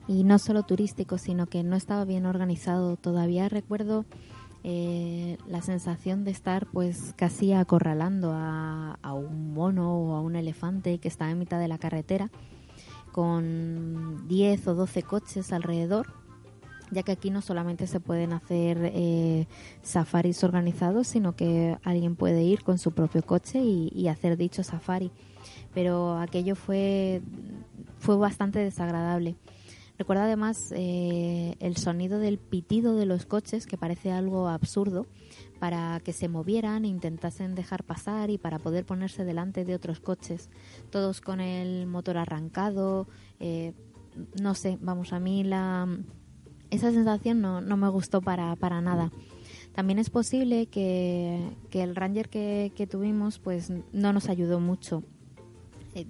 Y 0.09 0.25
no 0.25 0.39
solo 0.39 0.63
turístico, 0.63 1.19
sino 1.19 1.47
que 1.47 1.63
no 1.63 1.77
estaba 1.77 2.05
bien 2.05 2.27
organizado. 2.27 2.97
Todavía 2.97 3.49
recuerdo 3.49 4.05
eh, 4.65 5.39
la 5.49 5.63
sensación 5.63 6.25
de 6.25 6.31
estar 6.31 6.67
pues 6.67 7.15
casi 7.17 7.53
acorralando 7.53 8.33
a, 8.35 8.97
un 9.15 9.53
mono 9.55 9.97
o 9.97 10.15
a 10.15 10.21
un 10.21 10.37
elefante 10.37 10.99
que 10.99 11.09
estaba 11.09 11.31
en 11.31 11.39
mitad 11.39 11.59
de 11.59 11.69
la 11.69 11.79
carretera 11.79 12.31
con 13.13 14.27
10 14.29 14.69
o 14.69 14.75
12 14.75 15.03
coches 15.03 15.53
alrededor, 15.53 16.07
ya 16.91 17.03
que 17.03 17.13
aquí 17.13 17.31
no 17.31 17.43
solamente 17.43 17.87
se 17.87 18.01
pueden 18.01 18.33
hacer 18.33 18.79
eh, 18.95 19.47
safaris 19.83 20.43
organizados, 20.45 21.09
sino 21.09 21.37
que 21.37 21.77
alguien 21.85 22.17
puede 22.17 22.43
ir 22.43 22.63
con 22.63 22.79
su 22.79 22.93
propio 22.93 23.23
coche 23.23 23.61
y 23.61 24.09
hacer 24.09 24.37
dicho 24.37 24.63
safari 24.63 25.11
pero 25.75 26.19
aquello 26.19 26.55
fue, 26.55 27.23
fue 27.99 28.17
bastante 28.17 28.59
desagradable. 28.59 29.37
Recuerdo 30.03 30.25
además 30.25 30.73
eh, 30.75 31.55
el 31.61 31.77
sonido 31.77 32.19
del 32.19 32.37
pitido 32.37 32.97
de 32.97 33.07
los 33.07 33.25
coches, 33.25 33.67
que 33.69 33.79
parece 33.79 34.11
algo 34.11 34.49
absurdo, 34.49 35.07
para 35.61 36.01
que 36.01 36.13
se 36.13 36.27
movieran 36.27 36.85
e 36.85 36.89
intentasen 36.89 37.55
dejar 37.55 37.85
pasar 37.85 38.29
y 38.29 38.37
para 38.37 38.59
poder 38.59 38.85
ponerse 38.85 39.25
delante 39.25 39.65
de 39.65 39.77
otros 39.77 40.01
coches, 40.01 40.51
todos 40.91 41.21
con 41.21 41.41
el 41.41 41.87
motor 41.87 42.17
arrancado. 42.17 43.07
Eh, 43.39 43.75
no 44.43 44.57
sé, 44.57 44.77
vamos, 44.81 45.13
a 45.13 45.21
mí 45.21 45.45
la, 45.45 45.87
esa 46.71 46.91
sensación 46.91 47.41
no, 47.41 47.61
no 47.61 47.77
me 47.77 47.89
gustó 47.89 48.21
para, 48.21 48.57
para 48.57 48.81
nada. 48.81 49.13
También 49.73 50.01
es 50.01 50.11
posible 50.11 50.67
que, 50.67 51.49
que 51.71 51.85
el 51.85 51.95
Ranger 51.95 52.29
que, 52.29 52.73
que, 52.75 52.89
tuvimos 52.89 53.39
pues 53.39 53.71
no 53.93 54.13
nos 54.13 54.29
ayudó 54.29 54.59
mucho. 54.59 55.05
Eh, 55.95 56.07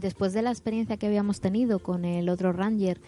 después 0.00 0.32
de 0.32 0.42
la 0.42 0.50
experiencia 0.50 0.96
que 0.96 1.06
habíamos 1.06 1.40
tenido 1.40 1.78
con 1.78 2.04
el 2.04 2.28
otro 2.28 2.52
Ranger, 2.52 3.00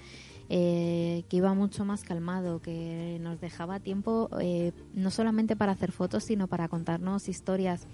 eh, 0.48 1.22
que 1.28 1.36
iba 1.36 1.54
mucho 1.54 1.84
más 1.84 2.02
calmado, 2.02 2.60
que 2.60 3.18
nos 3.20 3.40
dejaba 3.40 3.78
tiempo 3.78 4.28
eh, 4.40 4.72
no 4.94 5.10
solamente 5.10 5.54
para 5.54 5.72
hacer 5.72 5.92
fotos, 5.92 6.24
sino 6.24 6.48
para 6.48 6.68
contarnos 6.68 7.28
historias. 7.28 7.86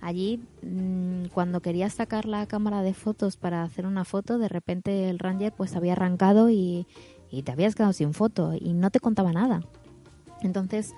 Allí, 0.00 0.40
mm, 0.62 1.26
cuando 1.32 1.60
querías 1.60 1.94
sacar 1.94 2.26
la 2.26 2.46
cámara 2.46 2.82
de 2.82 2.92
fotos 2.92 3.36
para 3.36 3.62
hacer 3.62 3.86
una 3.86 4.04
foto, 4.04 4.38
de 4.38 4.48
repente 4.48 5.08
el 5.08 5.18
Ranger 5.18 5.52
pues 5.52 5.76
había 5.76 5.92
arrancado 5.92 6.50
y, 6.50 6.86
te 7.44 7.52
habías 7.52 7.74
quedado 7.74 7.92
sin 7.92 8.14
foto 8.14 8.54
y 8.58 8.72
no 8.72 8.90
te 8.90 8.98
contaba 8.98 9.32
nada. 9.32 9.60
Entonces, 10.40 10.94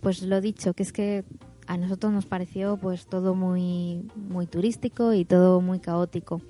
pues 0.00 0.22
lo 0.22 0.40
dicho, 0.40 0.72
que 0.72 0.82
es 0.84 0.92
que 0.92 1.24
a 1.68 1.76
nosotros 1.76 2.12
nos 2.12 2.26
pareció 2.26 2.78
pues 2.78 3.06
todo 3.06 3.34
muy 3.34 4.10
muy 4.16 4.46
turístico 4.46 5.12
y 5.12 5.24
todo 5.24 5.60
muy 5.60 5.78
caótico. 5.78 6.40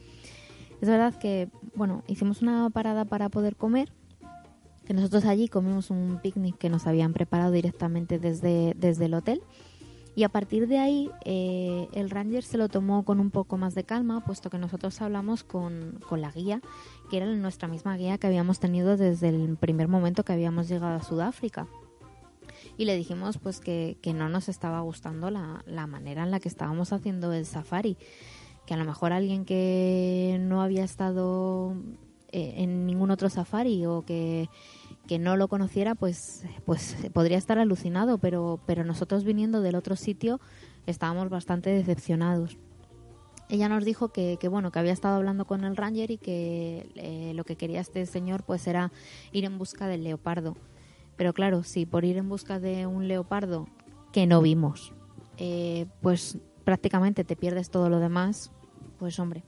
Es 0.81 0.89
verdad 0.89 1.15
que 1.19 1.49
bueno, 1.75 2.05
hicimos 2.07 2.41
una 2.41 2.71
parada 2.71 3.05
para 3.05 3.29
poder 3.29 3.57
comer, 3.57 3.93
que 4.87 4.95
nosotros 4.95 5.25
allí 5.25 5.49
comimos 5.49 5.91
un 5.91 6.21
picnic 6.23 6.57
que 6.57 6.71
nos 6.71 6.87
habían 6.87 7.13
preparado 7.13 7.51
directamente 7.51 8.19
desde, 8.19 8.75
desde 8.77 9.07
el 9.07 9.15
hotel. 9.15 9.43
Y 10.15 10.25
a 10.25 10.29
partir 10.29 10.67
de 10.67 10.79
ahí 10.79 11.11
eh, 11.25 11.89
el 11.93 12.11
ranger 12.11 12.43
se 12.43 12.59
lo 12.59 12.69
tomó 12.69 13.05
con 13.05 13.21
un 13.21 13.31
poco 13.31 13.57
más 13.57 13.75
de 13.75 13.85
calma, 13.85 14.25
puesto 14.25 14.51
que 14.51 14.59
nosotros 14.59 15.01
hablamos 15.01 15.45
con, 15.45 16.01
con 16.09 16.21
la 16.21 16.33
guía, 16.33 16.61
que 17.11 17.19
era 17.19 17.27
nuestra 17.27 17.69
misma 17.69 17.97
guía 17.97 18.19
que 18.19 18.27
habíamos 18.27 18.59
tenido 18.59 18.97
desde 18.97 19.29
el 19.29 19.57
primer 19.57 19.87
momento 19.87 20.25
que 20.25 20.33
habíamos 20.33 20.69
llegado 20.69 20.97
a 20.97 21.03
Sudáfrica 21.03 21.69
y 22.79 22.87
le 22.87 22.97
dijimos 22.97 23.37
pues 23.37 23.61
que, 23.61 23.99
que 24.01 24.15
no 24.15 24.31
nos 24.31 24.49
estaba 24.49 24.81
gustando 24.81 25.31
la, 25.31 25.63
la 25.67 25.87
manera 25.87 26.23
en 26.23 26.31
la 26.31 26.41
que 26.41 26.49
estábamos 26.49 26.95
haciendo 26.95 27.35
el 27.35 27.45
safari 27.45 27.99
que 28.69 28.75
a 28.75 28.77
lo 28.77 28.85
mejor 28.85 29.15
alguien 29.15 29.47
que 29.47 30.37
no 30.43 30.61
había 30.61 30.85
estado 30.85 31.75
eh, 32.31 32.57
en 32.59 32.85
ningún 32.85 33.11
otro 33.11 33.31
safari 33.31 33.87
o 33.87 34.03
que, 34.03 34.51
no 35.19 35.39
lo 35.39 35.49
conociera, 35.49 35.95
pues, 35.95 36.45
pues 36.67 36.95
podría 37.15 37.39
estar 37.39 37.59
alucinado, 37.59 38.19
pero, 38.19 38.61
pero 38.67 38.85
nosotros 38.85 39.25
viniendo 39.25 39.63
del 39.63 39.75
otro 39.75 39.97
sitio 39.97 40.39
estábamos 40.85 41.31
bastante 41.31 41.71
decepcionados. 41.71 42.59
Ella 43.49 43.71
nos 43.71 43.87
dijo 43.87 44.09
que, 44.09 44.37
que 44.39 44.49
bueno, 44.49 44.71
que 44.71 44.81
había 44.81 44.93
estado 44.93 45.17
hablando 45.17 45.47
con 45.47 45.65
el 45.65 45.75
ranger 45.75 46.11
y 46.11 46.19
que 46.19 46.91
eh, 46.97 47.33
lo 47.35 47.45
que 47.45 47.57
quería 47.57 47.81
este 47.81 48.05
señor 48.05 48.43
pues 48.43 48.67
era 48.67 48.93
ir 49.33 49.47
en 49.47 49.57
busca 49.57 49.87
del 49.87 50.05
leopardo. 50.05 50.59
Pero 51.19 51.35
claro, 51.35 51.65
si 51.65 51.85
por 51.85 52.05
ir 52.05 52.17
en 52.17 52.29
busca 52.29 52.61
de 52.61 52.87
un 52.87 53.09
leopardo 53.09 53.67
que 54.13 54.27
no 54.27 54.41
vimos, 54.41 54.95
eh, 55.37 55.87
pues 56.01 56.39
prácticamente 56.65 57.25
te 57.25 57.35
pierdes 57.37 57.71
todo 57.71 57.91
lo 57.91 57.99
demás, 57.99 58.53
pues 58.99 59.19
hombre, 59.19 59.43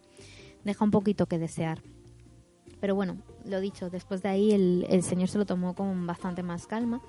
deja 0.65 0.85
un 0.85 0.91
poquito 0.91 1.27
que 1.27 1.39
desear. 1.39 1.81
Pero 2.81 2.97
bueno, 2.97 3.19
lo 3.45 3.61
dicho, 3.61 3.89
después 3.89 4.21
de 4.23 4.31
ahí 4.31 4.53
el, 4.53 5.03
señor 5.05 5.29
se 5.29 5.39
lo 5.39 5.47
tomó 5.47 5.75
con 5.75 6.07
bastante 6.07 6.43
más 6.43 6.67
calma 6.67 7.01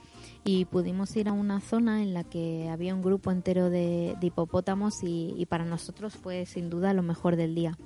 y 0.44 0.66
pudimos 0.66 1.16
ir 1.16 1.28
a 1.28 1.32
una 1.32 1.60
zona 1.60 2.04
en 2.04 2.14
la 2.14 2.24
que 2.24 2.70
había 2.70 2.94
un 2.94 3.02
grupo 3.02 3.32
entero 3.32 3.70
de, 3.72 4.16
hipopótamos 4.22 5.00
y, 5.02 5.46
para 5.50 5.66
nosotros 5.66 6.16
fue 6.16 6.46
sin 6.46 6.70
duda 6.70 6.94
lo 6.94 7.02
mejor 7.02 7.36
del 7.36 7.56
día. 7.56 7.78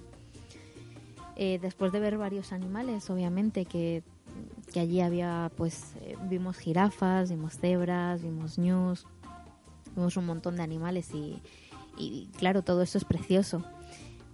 Eh, 1.37 1.57
después 1.61 1.93
de 1.93 1.99
ver 2.01 2.17
varios 2.17 2.51
animales, 2.51 3.09
obviamente, 3.09 3.65
que, 3.65 4.03
allí 4.75 5.01
había, 5.01 5.51
pues, 5.55 5.93
eh, 6.01 6.17
vimos 6.29 6.57
jirafas, 6.57 7.29
vimos 7.29 7.57
cebras, 7.57 8.21
vimos 8.21 8.57
ñus, 8.57 9.05
vimos 9.95 10.17
un 10.17 10.25
montón 10.25 10.57
de 10.57 10.63
animales 10.63 11.13
y, 11.13 11.41
y 11.97 12.27
claro, 12.37 12.61
todo 12.61 12.81
eso 12.81 12.97
es 12.97 13.05
precioso. 13.05 13.63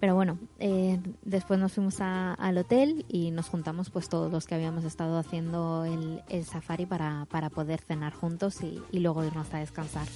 Pero 0.01 0.15
bueno, 0.15 0.39
eh, 0.57 1.00
después 1.21 1.59
nos 1.59 1.73
fuimos 1.73 1.97
al 2.01 2.57
hotel 2.57 3.05
y 3.07 3.29
nos 3.29 3.50
juntamos 3.50 3.91
pues 3.91 4.09
todos 4.09 4.31
los 4.31 4.47
que 4.47 4.55
habíamos 4.55 4.83
estado 4.83 5.19
haciendo 5.19 5.85
el, 5.85 6.43
safari 6.43 6.88
para, 6.88 7.27
poder 7.53 7.81
cenar 7.81 8.11
juntos 8.11 8.63
y, 8.63 8.81
y 8.91 9.00
luego 9.00 9.23
irnos 9.23 9.53
a 9.53 9.59
descansar. 9.59 10.07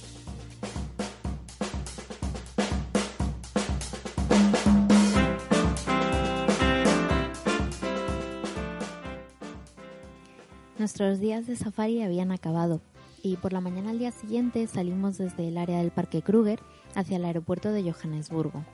Nuestros 10.86 11.18
días 11.18 11.48
de 11.48 11.56
safari 11.56 12.00
habían 12.02 12.30
acabado 12.30 12.80
y 13.20 13.38
por 13.38 13.52
la 13.52 13.60
mañana 13.60 13.90
al 13.90 13.98
día 13.98 14.12
siguiente 14.12 14.68
salimos 14.68 15.18
desde 15.18 15.48
el 15.48 15.58
área 15.58 15.78
del 15.78 15.90
Parque 15.90 16.22
Kruger 16.22 16.60
hacia 16.94 17.16
el 17.16 17.24
aeropuerto 17.24 17.72
de 17.72 17.90
Johannesburgo 17.90 18.64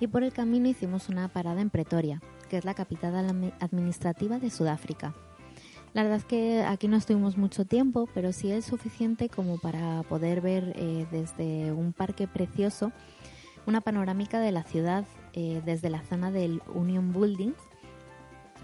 y 0.00 0.06
por 0.06 0.22
el 0.22 0.32
camino 0.32 0.70
hicimos 0.70 1.10
una 1.10 1.28
parada 1.28 1.60
en 1.60 1.68
Pretoria, 1.68 2.22
que 2.48 2.56
es 2.56 2.64
la 2.64 2.72
capital 2.72 3.52
administrativa 3.60 4.38
de 4.38 4.48
Sudáfrica. 4.48 5.14
La 5.92 6.02
verdad 6.02 6.16
es 6.16 6.24
que 6.24 6.62
aquí 6.62 6.88
no 6.88 6.96
estuvimos 6.96 7.36
mucho 7.36 7.66
tiempo, 7.66 8.08
pero 8.14 8.32
sí 8.32 8.50
es 8.50 8.64
suficiente 8.64 9.28
como 9.28 9.58
para 9.58 10.02
poder 10.04 10.40
ver 10.40 10.72
eh, 10.76 11.06
desde 11.10 11.72
un 11.72 11.92
parque 11.92 12.26
precioso 12.26 12.90
una 13.66 13.82
panorámica 13.82 14.40
de 14.40 14.50
la 14.50 14.62
ciudad 14.62 15.04
eh, 15.34 15.60
desde 15.66 15.90
la 15.90 16.02
zona 16.04 16.30
del 16.30 16.62
Union 16.74 17.12
Buildings, 17.12 17.60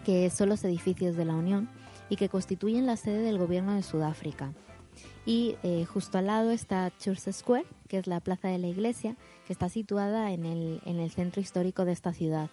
que 0.06 0.30
son 0.30 0.48
los 0.48 0.64
edificios 0.64 1.14
de 1.14 1.26
la 1.26 1.34
Unión 1.34 1.68
y 2.08 2.16
que 2.16 2.28
constituyen 2.28 2.86
la 2.86 2.96
sede 2.96 3.20
del 3.20 3.38
gobierno 3.38 3.74
de 3.74 3.82
Sudáfrica. 3.82 4.52
Y 5.24 5.56
eh, 5.62 5.84
justo 5.84 6.18
al 6.18 6.26
lado 6.26 6.50
está 6.50 6.92
Church 6.98 7.30
Square, 7.32 7.66
que 7.88 7.98
es 7.98 8.06
la 8.06 8.20
plaza 8.20 8.48
de 8.48 8.58
la 8.58 8.68
iglesia, 8.68 9.16
que 9.46 9.52
está 9.52 9.68
situada 9.68 10.32
en 10.32 10.46
el, 10.46 10.80
en 10.84 11.00
el 11.00 11.10
centro 11.10 11.40
histórico 11.40 11.84
de 11.84 11.92
esta 11.92 12.12
ciudad. 12.12 12.50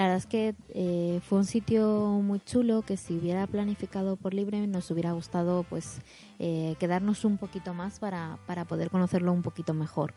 La 0.00 0.04
verdad 0.04 0.16
es 0.16 0.26
que 0.26 0.54
eh, 0.70 1.20
fue 1.28 1.36
un 1.36 1.44
sitio 1.44 2.22
muy 2.22 2.40
chulo 2.40 2.80
que 2.80 2.96
si 2.96 3.18
hubiera 3.18 3.46
planificado 3.46 4.16
por 4.16 4.32
libre 4.32 4.66
nos 4.66 4.90
hubiera 4.90 5.12
gustado 5.12 5.62
pues 5.64 6.00
eh, 6.38 6.74
quedarnos 6.78 7.26
un 7.26 7.36
poquito 7.36 7.74
más 7.74 7.98
para, 7.98 8.38
para, 8.46 8.64
poder 8.64 8.88
conocerlo 8.88 9.30
un 9.30 9.42
poquito 9.42 9.74
mejor. 9.74 10.14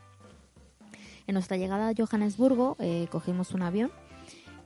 En 1.27 1.33
nuestra 1.33 1.57
llegada 1.57 1.89
a 1.89 1.93
Johannesburgo 1.93 2.77
eh, 2.79 3.07
cogimos 3.11 3.51
un 3.51 3.61
avión 3.61 3.91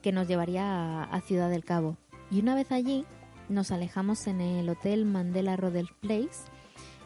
que 0.02 0.12
nos 0.12 0.28
llevaría 0.28 1.02
a, 1.02 1.20
Ciudad 1.22 1.50
del 1.50 1.64
Cabo 1.64 1.96
y 2.30 2.38
una 2.38 2.54
vez 2.54 2.70
allí 2.70 3.04
nos 3.48 3.70
alejamos 3.70 4.26
en 4.26 4.40
el 4.40 4.68
hotel 4.68 5.04
Mandela 5.04 5.56
Rodel 5.56 5.88
Place 6.00 6.44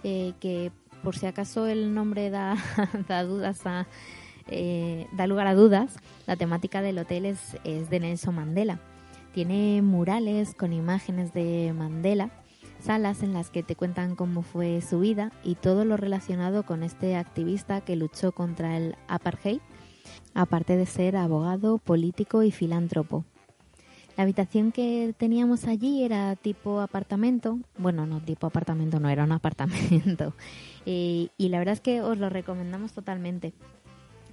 que 0.03 0.73
por 1.03 1.17
si 1.17 1.27
acaso 1.27 1.67
el 1.67 1.95
nombre 1.95 2.31
da, 2.31 2.57
dudas 3.27 3.61
eh, 4.49 5.07
da 5.13 5.27
lugar 5.27 5.47
a 5.47 5.55
dudas, 5.55 5.97
la 6.27 6.37
temática 6.37 6.83
del 6.83 6.99
hotel 6.99 7.27
es, 7.27 7.57
de 7.65 8.01
Nelson 8.01 8.35
Mandela. 8.35 8.81
Tiene 9.33 9.83
murales 9.83 10.55
con 10.55 10.73
imágenes 10.73 11.33
de 11.33 11.73
Mandela, 11.77 12.31
salas 12.81 13.23
en 13.23 13.33
las 13.33 13.51
que 13.51 13.63
te 13.63 13.77
cuentan 13.77 14.15
cómo 14.15 14.43
fue 14.43 14.81
su 14.83 15.01
vida 15.01 15.33
y 15.43 15.55
todo 15.55 15.85
lo 15.85 15.97
relacionado 15.97 16.65
con 16.65 16.83
este 16.83 17.17
activista 17.17 17.81
que 17.81 17.97
luchó 17.97 18.33
contra 18.33 18.77
el 18.77 18.97
apartheid, 19.09 19.61
aparte 20.35 20.77
de 20.77 20.87
ser 20.87 21.17
abogado, 21.17 21.79
político 21.79 22.43
y 22.43 22.51
filántropo. 22.51 23.25
La 24.17 24.25
habitación 24.25 24.73
que 24.73 25.15
teníamos 25.17 25.65
allí 25.65 26.05
era 26.05 26.37
tipo 26.37 26.81
apartamento. 26.81 27.59
Bueno, 27.79 28.07
no, 28.07 28.21
tipo 28.21 28.47
apartamento 28.47 29.01
no, 29.01 29.09
era 29.09 29.25
un 29.25 29.33
apartamento. 29.33 30.35
Eh, 30.85 31.29
y 31.39 31.49
la 31.49 31.59
verdad 31.59 31.75
es 31.75 31.81
que 31.81 32.03
os 32.03 32.19
lo 32.19 32.29
recomendamos 32.29 32.93
totalmente. 32.93 33.53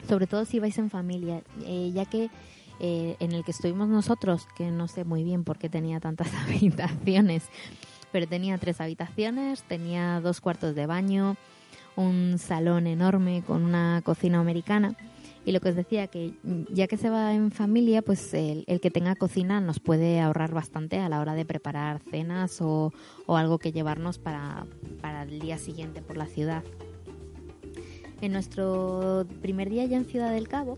Sobre 0.08 0.28
todo 0.28 0.46
si 0.46 0.60
vais 0.60 0.78
en 0.78 0.90
familia, 0.90 1.44
eh, 1.66 1.92
ya 1.94 2.06
que 2.06 2.30
eh, 2.80 3.16
en 3.20 3.34
el 3.34 3.44
que 3.44 3.52
estuvimos 3.52 3.90
nosotros, 3.90 4.48
que 4.56 4.72
no 4.72 4.88
sé 4.88 5.04
muy 5.04 5.24
bien 5.24 5.44
por 5.44 5.58
qué 5.58 5.70
tenía 5.70 6.00
tantas 6.00 6.34
habitaciones, 6.48 7.44
pero 8.12 8.28
tenía 8.28 8.58
tres 8.58 8.82
habitaciones, 8.82 9.64
tenía 9.64 10.20
dos 10.22 10.42
cuartos 10.42 10.76
de 10.76 10.86
baño, 10.86 11.36
un 11.96 12.38
salón 12.38 12.88
enorme 12.88 13.44
con 13.46 13.64
una 13.64 14.02
cocina 14.04 14.40
americana 14.40 14.96
y 15.50 15.52
lo 15.52 15.62
que 15.62 15.70
os 15.70 15.76
decía, 15.76 16.06
que 16.06 16.36
ya 16.70 16.86
que 16.86 16.96
se 16.96 17.10
va 17.10 17.34
en 17.34 17.50
familia, 17.50 18.04
pues 18.04 18.36
el, 18.36 18.66
que 18.80 18.92
tenga 18.92 19.16
cocina 19.16 19.60
nos 19.60 19.80
puede 19.80 20.20
ahorrar 20.20 20.54
bastante 20.54 21.00
a 21.00 21.10
la 21.10 21.20
hora 21.20 21.34
de 21.34 21.44
preparar 21.44 22.02
cenas 22.12 22.62
o, 22.62 22.94
algo 23.26 23.58
que 23.58 23.72
llevarnos 23.72 24.20
para, 24.20 24.68
para 25.02 25.24
el 25.24 25.40
día 25.40 25.58
siguiente 25.58 26.04
por 26.04 26.18
la 26.18 26.28
ciudad. 26.28 26.64
En 28.22 28.32
nuestro 28.32 29.26
primer 29.42 29.72
día 29.72 29.86
ya 29.86 29.98
en 29.98 30.06
Ciudad 30.06 30.32
del 30.32 30.48
Cabo, 30.48 30.78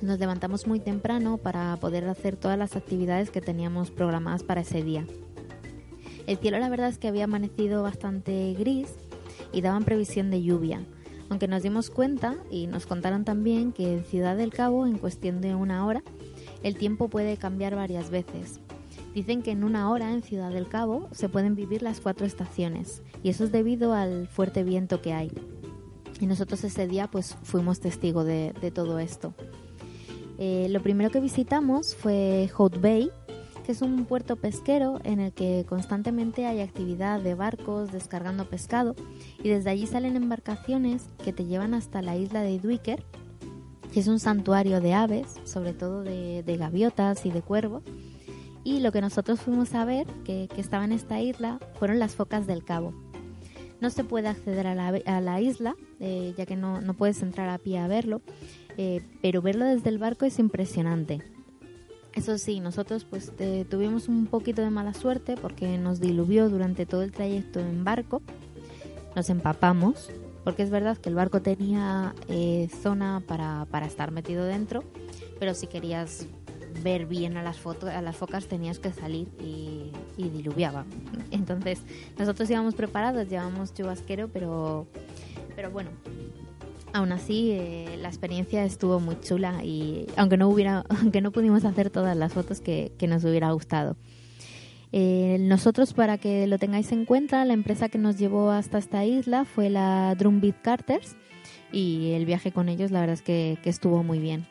nos 0.00 0.18
levantamos 0.18 0.66
muy 0.66 0.80
temprano 0.80 1.36
para 1.36 1.76
poder 1.76 2.08
hacer 2.08 2.36
todas 2.36 2.56
las 2.56 2.76
actividades 2.76 3.28
que 3.28 3.42
teníamos 3.42 3.90
programadas 3.90 4.42
para 4.42 4.62
ese 4.62 4.82
día. 4.82 5.04
El 6.26 6.38
cielo 6.38 6.58
la 6.58 6.70
verdad 6.70 6.88
es 6.88 6.96
que 6.96 7.08
había 7.08 7.24
amanecido 7.24 7.82
bastante 7.82 8.54
gris 8.58 8.88
y 9.52 9.60
daban 9.60 9.84
previsión 9.84 10.30
de 10.30 10.42
lluvia 10.42 10.80
aunque 11.28 11.48
nos 11.48 11.62
dimos 11.62 11.90
cuenta 11.90 12.36
y 12.50 12.66
nos 12.66 12.86
contaron 12.86 13.24
también 13.24 13.72
que 13.72 13.94
en 13.94 14.04
Ciudad 14.04 14.36
del 14.36 14.52
Cabo, 14.52 14.86
en 14.86 14.98
cuestión 14.98 15.40
de 15.40 15.54
una 15.54 15.86
hora, 15.86 16.02
el 16.62 16.76
tiempo 16.76 17.08
puede 17.08 17.36
cambiar 17.36 17.74
varias 17.74 18.10
veces. 18.10 18.60
Dicen 19.14 19.42
que 19.42 19.50
en 19.50 19.64
una 19.64 19.90
hora 19.90 20.12
en 20.12 20.22
Ciudad 20.22 20.50
del 20.50 20.68
Cabo 20.68 21.08
se 21.12 21.28
pueden 21.28 21.54
vivir 21.54 21.82
las 21.82 22.00
cuatro 22.00 22.24
estaciones 22.24 23.02
y 23.22 23.28
eso 23.28 23.44
es 23.44 23.52
debido 23.52 23.92
al 23.92 24.26
fuerte 24.28 24.64
viento 24.64 25.02
que 25.02 25.12
hay. 25.12 25.30
Y 26.20 26.26
nosotros 26.26 26.64
ese 26.64 26.86
día 26.86 27.10
pues 27.10 27.36
fuimos 27.42 27.80
testigos 27.80 28.24
de, 28.24 28.72
todo 28.74 28.98
esto. 28.98 29.34
Eh, 30.38 30.68
lo 30.70 30.80
primero 30.82 31.10
que 31.10 31.20
visitamos 31.20 31.94
fue 31.94 32.50
Hout 32.56 32.80
Bay, 32.80 33.10
que 33.62 33.72
es 33.72 33.82
un 33.82 34.04
puerto 34.04 34.36
pesquero 34.36 35.00
en 35.04 35.20
el 35.20 35.32
que 35.32 35.64
constantemente 35.68 36.46
hay 36.46 36.60
actividad 36.60 37.20
de 37.20 37.34
barcos 37.34 37.92
descargando 37.92 38.48
pescado 38.48 38.94
y 39.42 39.48
desde 39.48 39.70
allí 39.70 39.86
salen 39.86 40.16
embarcaciones 40.16 41.08
que 41.24 41.32
te 41.32 41.44
llevan 41.44 41.74
hasta 41.74 42.02
la 42.02 42.16
isla 42.16 42.42
de 42.42 42.58
Duiker, 42.58 43.04
que 43.92 44.00
es 44.00 44.08
un 44.08 44.18
santuario 44.18 44.80
de 44.80 44.94
aves, 44.94 45.26
sobre 45.44 45.72
todo 45.72 46.02
de, 46.02 46.56
gaviotas 46.58 47.24
y 47.26 47.30
de 47.30 47.42
cuervos. 47.42 47.82
Y 48.64 48.80
lo 48.80 48.92
que 48.92 49.00
nosotros 49.00 49.40
fuimos 49.40 49.74
a 49.74 49.84
ver, 49.84 50.06
que, 50.24 50.48
estaba 50.56 50.84
en 50.84 50.92
esta 50.92 51.20
isla, 51.20 51.58
fueron 51.78 51.98
las 51.98 52.14
focas 52.14 52.46
del 52.46 52.64
cabo. 52.64 52.94
No 53.80 53.90
se 53.90 54.04
puede 54.04 54.28
acceder 54.28 54.66
a 54.66 55.20
la, 55.20 55.40
isla, 55.40 55.74
eh, 55.98 56.34
ya 56.36 56.46
que 56.46 56.56
no, 56.56 56.80
puedes 56.94 57.22
entrar 57.22 57.48
a 57.48 57.58
pie 57.58 57.78
a 57.78 57.88
verlo, 57.88 58.22
eh, 58.76 59.02
pero 59.20 59.42
verlo 59.42 59.64
desde 59.64 59.90
el 59.90 59.98
barco 59.98 60.24
es 60.24 60.38
impresionante. 60.38 61.22
Eso 62.14 62.36
sí, 62.36 62.60
nosotros 62.60 63.06
pues 63.08 63.32
tuvimos 63.70 64.08
un 64.08 64.26
poquito 64.26 64.60
de 64.62 64.70
mala 64.70 64.92
suerte 64.92 65.36
porque 65.40 65.78
nos 65.78 65.98
diluvió 65.98 66.50
durante 66.50 66.84
todo 66.84 67.02
el 67.02 67.10
trayecto 67.10 67.58
en 67.58 67.84
barco, 67.84 68.20
nos 69.16 69.30
empapamos, 69.30 70.10
porque 70.44 70.62
es 70.62 70.70
verdad 70.70 70.98
que 70.98 71.08
el 71.08 71.14
barco 71.14 71.40
tenía 71.40 72.14
eh, 72.28 72.68
zona 72.82 73.22
para, 73.26 73.66
estar 73.86 74.10
metido 74.10 74.44
dentro, 74.44 74.84
pero 75.38 75.54
si 75.54 75.66
querías 75.66 76.26
ver 76.82 77.06
bien 77.06 77.36
a 77.36 77.42
las, 77.42 77.58
fotos, 77.58 77.90
a 77.90 78.02
las 78.02 78.16
focas 78.16 78.46
tenías 78.46 78.78
que 78.78 78.92
salir 78.92 79.28
y, 79.40 79.92
y 80.16 80.28
diluviaba. 80.28 80.84
Entonces 81.30 81.80
nosotros 82.18 82.48
íbamos 82.50 82.74
preparados, 82.74 83.28
llevamos 83.28 83.72
chubasquero, 83.72 84.28
pero, 84.28 84.86
pero 85.54 85.70
bueno, 85.70 85.90
aún 86.92 87.12
así 87.12 87.50
eh, 87.52 87.96
la 88.00 88.08
experiencia 88.08 88.64
estuvo 88.64 89.00
muy 89.00 89.18
chula 89.20 89.64
y 89.64 90.06
aunque 90.16 90.36
no 90.36 90.48
hubiera 90.48 90.84
aunque 91.00 91.20
no 91.20 91.32
pudimos 91.32 91.64
hacer 91.64 91.90
todas 91.90 92.16
las 92.16 92.32
fotos 92.32 92.60
que, 92.60 92.92
nos 93.08 93.24
hubiera 93.24 93.50
gustado. 93.52 93.96
Eh, 94.92 95.38
nosotros 95.40 95.94
para 95.94 96.18
que 96.18 96.46
lo 96.46 96.58
tengáis 96.58 96.92
en 96.92 97.06
cuenta 97.06 97.44
la 97.44 97.54
empresa 97.54 97.88
que 97.88 97.98
nos 97.98 98.18
llevó 98.18 98.50
hasta 98.50 98.78
esta 98.78 99.04
isla 99.06 99.46
fue 99.46 99.70
la 99.70 100.14
Drumbeat 100.14 100.60
Carters 100.60 101.16
y 101.72 102.12
el 102.12 102.26
viaje 102.26 102.52
con 102.52 102.68
ellos 102.68 102.90
la 102.90 103.00
verdad 103.00 103.14
es 103.14 103.22
que, 103.22 103.58
estuvo 103.64 104.02
muy 104.02 104.18
bien. 104.18 104.46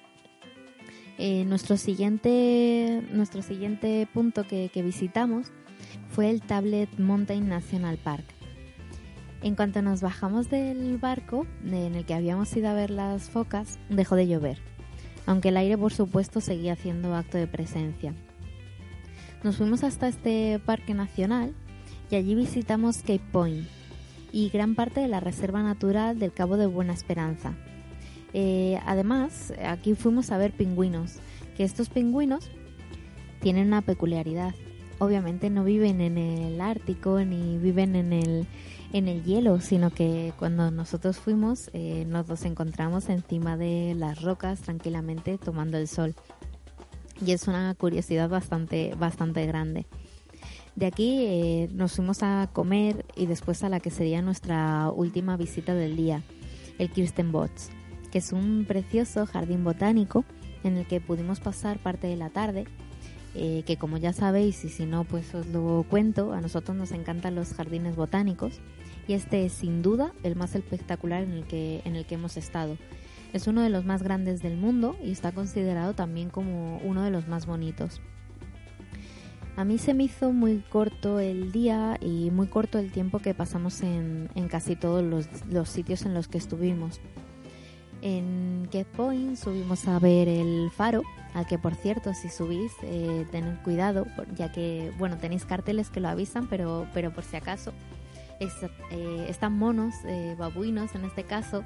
Eh, 1.19 1.45
nuestro 1.45 1.77
siguiente 1.77 3.03
nuestro 3.11 3.43
siguiente 3.43 4.07
punto 4.11 4.47
que 4.47 4.81
visitamos 4.83 5.51
fue 6.09 6.29
el 6.29 6.41
Tablet 6.41 6.89
Mountain 6.97 7.47
National 7.47 7.97
Park 7.97 8.40
en 9.41 9.55
cuanto 9.55 9.81
nos 9.81 10.01
bajamos 10.01 10.49
del 10.49 10.97
barco 10.97 11.47
en 11.65 11.95
el 11.95 12.05
que 12.05 12.13
habíamos 12.13 12.55
ido 12.55 12.69
a 12.69 12.73
ver 12.73 12.91
las 12.91 13.29
focas, 13.29 13.79
dejó 13.89 14.15
de 14.15 14.27
llover, 14.27 14.59
aunque 15.25 15.49
el 15.49 15.57
aire 15.57 15.77
por 15.77 15.93
supuesto 15.93 16.41
seguía 16.41 16.73
haciendo 16.73 17.15
acto 17.15 17.37
de 17.37 17.47
presencia. 17.47 18.13
Nos 19.43 19.57
fuimos 19.57 19.83
hasta 19.83 20.07
este 20.07 20.59
parque 20.59 20.93
nacional 20.93 21.53
y 22.11 22.15
allí 22.15 22.35
visitamos 22.35 22.99
Cape 22.99 23.21
Point 23.31 23.67
y 24.31 24.49
gran 24.49 24.75
parte 24.75 25.01
de 25.01 25.07
la 25.07 25.19
reserva 25.19 25.63
natural 25.63 26.19
del 26.19 26.31
Cabo 26.31 26.57
de 26.57 26.67
Buena 26.67 26.93
Esperanza. 26.93 27.53
Eh, 28.33 28.79
además, 28.85 29.53
aquí 29.65 29.95
fuimos 29.95 30.31
a 30.31 30.37
ver 30.37 30.51
pingüinos, 30.51 31.17
que 31.57 31.63
estos 31.63 31.89
pingüinos 31.89 32.49
tienen 33.41 33.67
una 33.67 33.81
peculiaridad. 33.81 34.53
Obviamente 35.01 35.49
no 35.49 35.63
viven 35.63 35.99
en 35.99 36.19
el 36.19 36.61
Ártico 36.61 37.19
ni 37.21 37.57
viven 37.57 37.95
en 37.95 38.13
el, 38.13 38.45
en 38.93 39.07
el 39.07 39.23
hielo, 39.23 39.59
sino 39.59 39.89
que 39.89 40.31
cuando 40.37 40.69
nosotros 40.69 41.17
fuimos 41.17 41.71
eh, 41.73 42.05
nos 42.07 42.27
los 42.27 42.45
encontramos 42.45 43.09
encima 43.09 43.57
de 43.57 43.95
las 43.97 44.21
rocas 44.21 44.61
tranquilamente 44.61 45.39
tomando 45.39 45.79
el 45.79 45.87
sol. 45.87 46.13
Y 47.25 47.31
es 47.31 47.47
una 47.47 47.73
curiosidad 47.73 48.29
bastante, 48.29 48.93
bastante 48.95 49.43
grande. 49.47 49.87
De 50.75 50.85
aquí 50.85 51.25
eh, 51.25 51.69
nos 51.73 51.93
fuimos 51.93 52.21
a 52.21 52.47
comer 52.53 53.03
y 53.15 53.25
después 53.25 53.63
a 53.63 53.69
la 53.69 53.79
que 53.79 53.89
sería 53.89 54.21
nuestra 54.21 54.91
última 54.91 55.35
visita 55.35 55.73
del 55.73 55.95
día, 55.95 56.21
el 56.77 56.91
Kirstenbots, 56.91 57.71
que 58.11 58.19
es 58.19 58.31
un 58.33 58.65
precioso 58.67 59.25
jardín 59.25 59.63
botánico 59.63 60.25
en 60.63 60.77
el 60.77 60.85
que 60.85 61.01
pudimos 61.01 61.39
pasar 61.39 61.79
parte 61.79 62.05
de 62.05 62.17
la 62.17 62.29
tarde 62.29 62.67
eh, 63.33 63.63
que 63.65 63.77
como 63.77 63.97
ya 63.97 64.13
sabéis 64.13 64.63
y 64.65 64.69
si 64.69 64.85
no 64.85 65.03
pues 65.03 65.33
os 65.33 65.47
lo 65.47 65.85
cuento, 65.89 66.33
a 66.33 66.41
nosotros 66.41 66.75
nos 66.75 66.91
encantan 66.91 67.35
los 67.35 67.53
jardines 67.53 67.95
botánicos 67.95 68.59
y 69.07 69.13
este 69.13 69.45
es 69.45 69.53
sin 69.53 69.81
duda 69.81 70.13
el 70.23 70.35
más 70.35 70.55
espectacular 70.55 71.23
en 71.23 71.31
el 71.31 71.43
que, 71.45 71.81
en 71.85 71.95
el 71.95 72.05
que 72.05 72.15
hemos 72.15 72.37
estado. 72.37 72.77
Es 73.33 73.47
uno 73.47 73.61
de 73.61 73.69
los 73.69 73.85
más 73.85 74.03
grandes 74.03 74.41
del 74.41 74.57
mundo 74.57 74.97
y 75.01 75.11
está 75.11 75.31
considerado 75.31 75.93
también 75.93 76.29
como 76.29 76.77
uno 76.79 77.03
de 77.03 77.11
los 77.11 77.27
más 77.27 77.45
bonitos. 77.45 78.01
A 79.55 79.65
mí 79.65 79.77
se 79.77 79.93
me 79.93 80.05
hizo 80.05 80.31
muy 80.31 80.63
corto 80.69 81.19
el 81.19 81.51
día 81.51 81.97
y 82.01 82.31
muy 82.31 82.47
corto 82.47 82.79
el 82.79 82.91
tiempo 82.91 83.19
que 83.19 83.33
pasamos 83.33 83.81
en, 83.81 84.29
en 84.35 84.47
casi 84.47 84.75
todos 84.75 85.03
los, 85.03 85.27
los, 85.49 85.69
sitios 85.69 86.05
en 86.05 86.13
los 86.13 86.27
que 86.27 86.37
estuvimos. 86.37 86.99
En 88.01 88.67
Get 88.71 88.87
Point 88.87 89.35
subimos 89.35 89.87
a 89.87 89.99
ver 89.99 90.27
el 90.27 90.71
faro, 90.71 91.03
al 91.33 91.45
que 91.45 91.57
por 91.57 91.75
cierto 91.75 92.13
si 92.13 92.29
subís 92.29 92.71
eh, 92.83 93.25
tened 93.31 93.57
cuidado, 93.63 94.05
ya 94.35 94.51
que 94.51 94.91
bueno 94.97 95.17
tenéis 95.17 95.45
carteles 95.45 95.89
que 95.89 95.99
lo 95.99 96.09
avisan, 96.09 96.47
pero, 96.47 96.87
pero 96.93 97.11
por 97.11 97.23
si 97.23 97.37
acaso 97.37 97.73
eh, 98.89 99.25
están 99.29 99.57
monos, 99.57 99.93
eh, 100.05 100.35
babuinos 100.37 100.95
en 100.95 101.05
este 101.05 101.23
caso, 101.23 101.63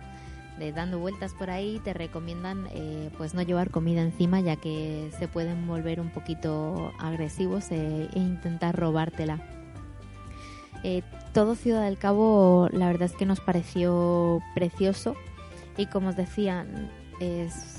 de 0.59 0.73
dando 0.73 0.99
vueltas 0.99 1.33
por 1.33 1.49
ahí, 1.49 1.79
te 1.83 1.93
recomiendan 1.93 2.67
eh, 2.71 3.09
pues 3.17 3.33
no 3.33 3.41
llevar 3.41 3.71
comida 3.71 4.01
encima 4.01 4.41
ya 4.41 4.57
que 4.57 5.09
se 5.17 5.27
pueden 5.27 5.67
volver 5.67 6.01
un 6.01 6.09
poquito 6.09 6.91
agresivos 6.99 7.71
e, 7.71 8.09
intentar 8.15 8.77
robártela. 8.77 9.39
todo 11.33 11.55
Ciudad 11.55 11.83
del 11.83 11.97
Cabo 11.97 12.69
la 12.71 12.87
verdad 12.87 13.03
es 13.03 13.13
que 13.13 13.25
nos 13.25 13.39
pareció 13.39 14.41
precioso 14.53 15.15
y 15.77 15.87
como 15.87 16.09
os 16.09 16.15
decía 16.15 16.65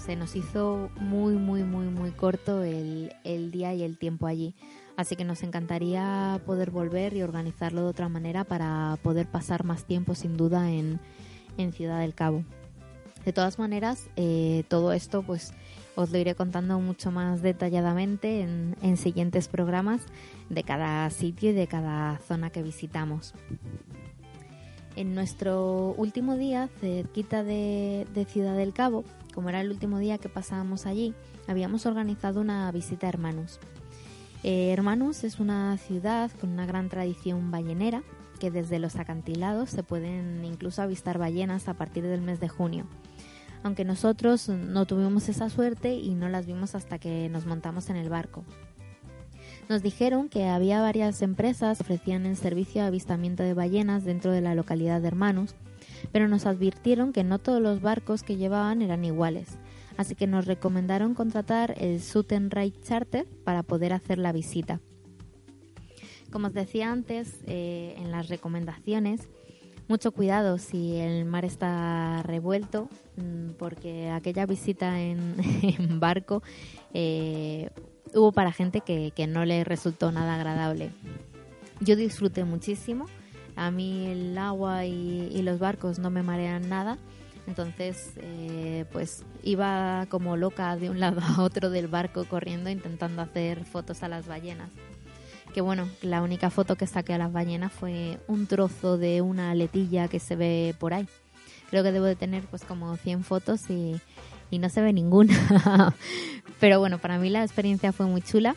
se 0.07 0.15
nos 0.15 0.37
hizo 0.37 0.89
muy 1.01 1.35
muy 1.35 1.65
muy 1.65 1.87
muy 1.87 2.13
corto 2.13 2.63
el, 2.63 3.13
el 3.25 3.51
día 3.51 3.75
y 3.75 3.83
el 3.83 3.99
tiempo 3.99 4.29
allí. 4.29 4.55
Así 4.97 5.17
que 5.17 5.25
nos 5.25 5.43
encantaría 5.43 6.41
poder 6.47 6.71
volver 6.71 7.15
y 7.15 7.23
organizarlo 7.23 7.83
de 7.83 7.89
otra 7.89 8.09
manera 8.09 8.45
para 8.45 8.99
poder 9.03 9.27
pasar 9.27 9.65
más 9.65 9.85
tiempo 9.85 10.15
sin 10.15 10.37
duda 10.37 10.71
en, 10.71 11.01
Ciudad 11.73 12.01
del 12.01 12.15
Cabo. 12.15 12.45
De 13.25 13.33
todas 13.33 13.59
maneras, 13.59 14.09
eh, 14.17 14.65
todo 14.69 14.93
esto 14.93 15.23
pues 15.23 15.53
os 15.97 16.11
lo 16.11 16.19
iré 16.19 16.35
contando 16.35 16.79
mucho 16.79 17.11
más 17.11 17.43
detalladamente 17.43 18.43
en, 18.43 18.97
siguientes 18.97 19.49
programas 19.49 20.03
de 20.51 20.63
cada 20.63 21.11
sitio 21.11 21.51
y 21.51 21.55
de 21.55 21.67
cada 21.67 22.19
zona 22.19 22.51
que 22.51 22.63
visitamos. 22.63 23.35
En 24.97 25.15
nuestro 25.15 25.95
último 25.99 26.37
día, 26.37 26.69
cerquita 26.81 27.45
de, 27.45 28.07
de 28.15 28.25
Ciudad 28.25 28.57
del 28.57 28.73
Cabo, 28.73 29.05
como 29.35 29.51
era 29.51 29.61
el 29.61 29.71
último 29.71 29.99
día 29.99 30.19
que 30.19 30.31
pasábamos 30.31 30.87
allí, 30.87 31.15
habíamos 31.47 31.87
organizado 31.87 32.41
una 32.41 32.73
visita 32.73 33.07
a 33.07 33.11
hermanos. 33.11 33.61
Eh, 34.43 34.73
Hermanos 34.73 35.25
es 35.25 35.41
una 35.41 35.77
ciudad 35.77 36.31
con 36.41 36.51
una 36.51 36.67
gran 36.67 36.89
tradición 36.89 37.51
ballenera 37.51 38.03
que 38.39 38.51
desde 38.51 38.79
los 38.79 38.97
acantilados 38.97 39.71
se 39.71 39.83
pueden 39.83 40.45
incluso 40.45 40.83
avistar 40.83 41.19
ballenas 41.19 41.69
a 41.69 41.75
partir 41.75 42.05
del 42.05 42.23
mes 42.23 42.39
de 42.39 42.49
junio. 42.49 42.87
Aunque 43.63 43.85
nosotros 43.85 44.49
no 44.49 44.87
tuvimos 44.87 45.29
esa 45.29 45.51
suerte 45.51 45.95
y 45.95 46.15
no 46.15 46.29
las 46.29 46.47
vimos 46.47 46.75
hasta 46.75 46.99
que 46.99 47.29
nos 47.29 47.47
montamos 47.47 47.91
en 47.91 47.97
el 47.97 48.09
barco. 48.09 48.45
Nos 49.69 49.83
dijeron 49.83 50.29
que 50.29 50.47
había 50.47 50.81
varias 50.81 51.23
empresas 51.23 51.79
que 51.79 51.85
ofrecían 51.85 52.27
el 52.27 52.37
servicio 52.37 52.83
de 52.83 52.89
avistamiento 52.89 53.43
de 53.43 53.55
ballenas 53.55 54.05
dentro 54.05 54.31
de 54.31 54.41
la 54.41 54.55
localidad 54.55 55.01
de 55.01 55.09
Hermanos, 55.09 55.55
pero 56.13 56.29
nos 56.29 56.47
advirtieron 56.47 57.13
que 57.13 57.25
no 57.25 57.39
todos 57.39 57.61
los 57.61 57.81
barcos 57.81 58.23
que 58.23 58.37
llevaban 58.37 58.83
eran 58.83 59.05
iguales 59.05 59.59
así 59.97 60.15
que 60.15 60.27
nos 60.27 60.47
recomendaron 60.47 61.15
contratar 61.15 61.75
el 61.79 62.01
Sutton 62.01 62.51
Ride 62.51 62.81
Charter 62.83 63.27
para 63.45 63.63
poder 63.63 63.93
hacer 63.93 64.19
la 64.19 64.33
visita. 64.33 64.81
Como 66.31 66.49
os 66.49 66.55
decía 66.55 66.91
antes, 66.91 67.41
eh, 67.47 67.95
en 67.99 68.11
las 68.11 68.29
recomendaciones, 68.29 69.29
mucho 69.89 70.13
cuidado 70.13 70.59
si 70.59 70.97
el 70.97 71.25
mar 71.25 71.45
está 71.45 72.23
revuelto, 72.25 72.89
mm, 73.17 73.51
porque 73.59 74.11
aquella 74.11 74.45
visita 74.45 75.01
en, 75.01 75.37
barco 76.01 76.43
eh, 76.93 77.71
hubo 78.17 78.33
para 78.33 78.53
gente 78.53 78.81
que, 78.81 79.27
no 79.29 79.45
le 79.45 79.65
resultó 79.65 80.13
nada 80.13 80.35
agradable. 80.35 80.91
Yo 81.81 81.97
disfruté 81.97 82.45
muchísimo, 82.45 83.07
a 83.55 83.71
mí 83.71 84.07
el 84.07 84.37
agua 84.39 84.85
y 84.85 85.41
los 85.43 85.59
barcos 85.59 85.99
no 85.99 86.11
me 86.11 86.23
marean 86.23 86.69
nada 86.69 86.99
entonces, 87.47 88.13
eh, 88.17 88.85
pues 88.93 89.25
iba 89.43 90.07
como 90.09 90.37
loca 90.37 90.77
de 90.77 90.91
un 90.91 91.01
lado 91.01 91.21
a 91.23 91.43
otro 91.43 91.71
del 91.71 91.89
barco 91.89 92.25
corriendo 92.25 92.71
intentando 92.71 93.23
hacer 93.23 93.65
fotos 93.65 94.03
a 94.03 94.09
las 94.09 94.27
ballenas. 94.27 94.71
Que 95.55 95.61
bueno, 95.61 95.89
la 96.03 96.23
única 96.23 96.51
foto 96.51 96.77
que 96.77 96.87
saqué 96.87 97.15
a 97.15 97.19
las 97.19 97.33
ballenas 97.33 97.73
fue 97.73 98.19
un 98.27 98.47
trozo 98.47 98.99
de 98.99 99.23
una 99.23 99.53
aletilla 99.53 100.09
que 100.09 100.19
se 100.19 100.37
ve 100.37 100.75
por 100.79 100.93
ahí. 100.93 101.09
Creo 101.71 101.83
que 101.83 101.93
debo 101.93 102.05
de 102.05 102.17
tener 102.17 102.45
pues 102.45 102.63
como 102.65 102.97
100 102.97 103.25
fotos 103.25 103.71
y, 103.71 103.99
no 104.53 104.69
se 104.69 104.81
ve 104.81 104.93
ninguna. 104.93 105.95
Pero 106.61 106.79
bueno, 106.79 106.99
para 106.99 107.19
mí 107.19 107.29
la 107.31 107.43
experiencia 107.43 107.93
fue 107.93 108.07
muy 108.07 108.23
chula 108.23 108.57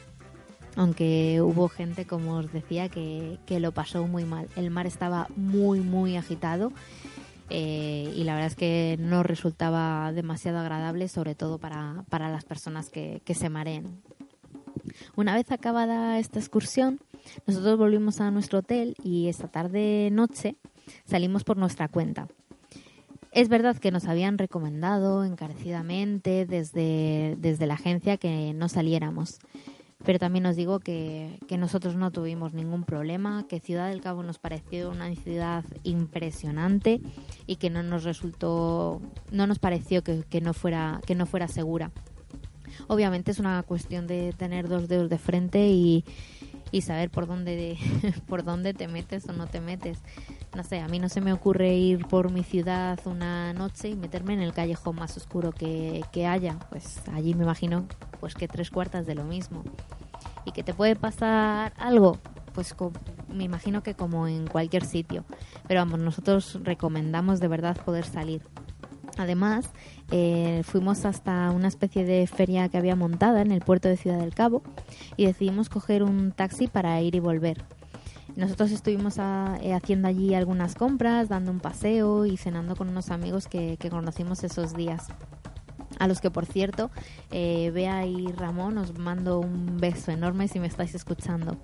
aunque 0.76 1.42
hubo 1.42 1.68
gente, 1.68 2.06
como 2.06 2.36
os 2.36 2.54
decía, 2.54 2.88
que, 2.88 3.38
que, 3.46 3.60
lo 3.60 3.74
pasó 3.74 4.08
muy 4.08 4.24
mal. 4.24 4.48
El 4.56 4.72
mar 4.72 4.88
estaba 4.88 5.28
muy, 5.36 5.82
muy 5.82 6.16
agitado 6.16 6.72
eh, 7.50 8.14
y 8.16 8.24
la 8.24 8.34
verdad 8.34 8.48
es 8.48 8.56
que 8.56 8.96
no 9.00 9.24
resultaba 9.24 10.14
demasiado 10.14 10.60
agradable, 10.60 11.08
sobre 11.08 11.36
todo 11.36 11.58
para, 11.58 12.06
para 12.10 12.30
las 12.30 12.46
personas 12.46 12.90
que, 12.90 13.22
que 13.26 13.36
se 13.36 13.50
mareen. 13.50 14.02
Una 15.16 15.34
vez 15.34 15.52
acabada 15.52 16.20
esta 16.20 16.40
excursión, 16.40 17.00
nosotros 17.46 17.78
volvimos 17.78 18.22
a 18.22 18.32
nuestro 18.32 18.60
hotel 18.60 18.96
y 19.04 19.28
esta 19.28 19.48
tarde 19.48 20.10
noche 20.12 20.56
salimos 21.06 21.44
por 21.44 21.58
nuestra 21.58 21.88
cuenta. 21.88 22.28
Es 23.32 23.48
verdad 23.48 23.78
que 23.78 23.92
nos 23.92 24.06
habían 24.06 24.38
recomendado 24.38 25.24
encarecidamente 25.24 26.46
desde, 26.46 27.36
desde 27.40 27.68
la 27.68 27.76
agencia 27.76 28.18
que 28.18 28.54
no 28.54 28.70
saliéramos, 28.70 29.40
pero 30.06 30.18
también 30.18 30.46
os 30.46 30.56
digo 30.56 30.80
que, 30.80 31.38
nosotros 31.58 31.96
no 31.96 32.10
tuvimos 32.12 32.54
ningún 32.54 32.86
problema, 32.86 33.46
que 33.48 33.60
Ciudad 33.60 33.90
del 33.90 34.02
Cabo 34.02 34.24
nos 34.24 34.40
pareció 34.40 34.90
una 34.90 35.14
ciudad 35.14 35.66
impresionante 35.84 37.02
y 37.46 37.58
que 37.58 37.70
no 37.70 37.84
nos 37.84 38.06
resultó, 38.06 39.02
no 39.32 39.46
nos 39.46 39.60
pareció 39.60 40.02
que, 40.04 40.42
no 40.42 40.54
fuera, 40.54 41.02
que 41.06 41.16
no 41.16 41.26
fuera 41.26 41.48
segura. 41.50 41.92
Obviamente 42.88 43.32
es 43.32 43.40
una 43.40 43.62
cuestión 43.64 44.08
de 44.08 44.34
tener 44.38 44.70
dos 44.70 44.88
dedos 44.88 45.10
de 45.10 45.18
frente 45.18 45.68
y, 45.68 46.06
y 46.72 46.82
saber 46.82 47.10
por 47.10 47.28
dónde, 47.28 47.78
por 48.28 48.46
dónde 48.46 48.74
te 48.74 48.88
metes 48.88 49.28
o 49.28 49.34
no 49.34 49.48
te 49.48 49.60
metes. 49.60 50.00
No 50.60 50.66
sé, 50.66 50.82
a 50.82 50.90
mí 50.90 51.00
no 51.00 51.08
se 51.08 51.22
me 51.22 51.32
ocurre 51.32 51.74
ir 51.74 52.06
por 52.06 52.34
mi 52.34 52.44
ciudad 52.44 53.00
una 53.06 53.54
noche 53.54 53.88
y 53.88 53.96
meterme 53.96 54.34
en 54.34 54.42
el 54.42 54.52
callejón 54.52 54.98
más 54.98 55.16
oscuro 55.16 55.54
que, 55.54 56.04
que 56.12 56.28
haya. 56.28 56.60
Pues 56.70 57.02
allí 57.14 57.34
me 57.34 57.46
imagino 57.46 57.86
pues 58.20 58.36
que 58.36 58.50
tres 58.50 58.70
cuartas 58.70 59.06
de 59.06 59.16
lo 59.16 59.24
mismo. 59.24 59.64
Y 60.44 60.52
que 60.52 60.62
te 60.62 60.74
puede 60.74 60.98
pasar 60.98 61.72
algo, 61.78 62.18
pues 62.54 62.76
me 63.30 63.46
imagino 63.46 63.84
que 63.84 63.94
como 63.94 64.28
en 64.28 64.48
cualquier 64.48 64.84
sitio. 64.84 65.24
Pero 65.66 65.80
vamos, 65.80 66.02
nosotros 66.02 66.60
recomendamos 66.62 67.40
de 67.40 67.48
verdad 67.48 67.78
poder 67.78 68.04
salir. 68.04 68.42
Además, 69.18 69.70
eh, 70.12 70.64
fuimos 70.66 71.06
hasta 71.06 71.52
una 71.52 71.70
especie 71.70 72.04
de 72.04 72.28
feria 72.28 72.68
que 72.68 72.78
había 72.78 72.98
montada 72.98 73.42
en 73.42 73.54
el 73.54 73.62
puerto 73.62 73.88
de 73.88 73.96
Ciudad 73.96 74.20
del 74.20 74.36
Cabo 74.36 74.62
y 75.16 75.26
decidimos 75.26 75.70
coger 75.70 76.04
un 76.04 76.34
taxi 76.34 76.68
para 76.68 77.00
ir 77.00 77.16
y 77.16 77.22
volver. 77.22 77.64
Nosotros 78.40 78.72
estuvimos 78.72 79.18
eh, 79.18 79.74
haciendo 79.74 80.08
allí 80.08 80.34
algunas 80.34 80.74
compras, 80.74 81.28
dando 81.28 81.52
un 81.52 81.60
paseo 81.60 82.26
y 82.26 82.38
cenando 82.38 82.78
con 82.78 82.88
unos 82.88 83.10
amigos 83.10 83.48
que, 83.48 83.78
conocimos 83.92 84.46
esos 84.46 84.74
días. 84.74 85.08
A 86.00 86.08
los 86.08 86.22
que, 86.22 86.32
por 86.32 86.46
cierto, 86.46 86.90
eh, 87.32 87.70
Bea 87.74 88.06
y 88.06 88.28
Ramón 88.28 88.78
os 88.78 88.98
mando 88.98 89.42
un 89.42 89.76
beso 89.76 90.12
enorme 90.12 90.48
si 90.48 90.62
me 90.62 90.68
estáis 90.68 90.96
escuchando. 90.96 91.58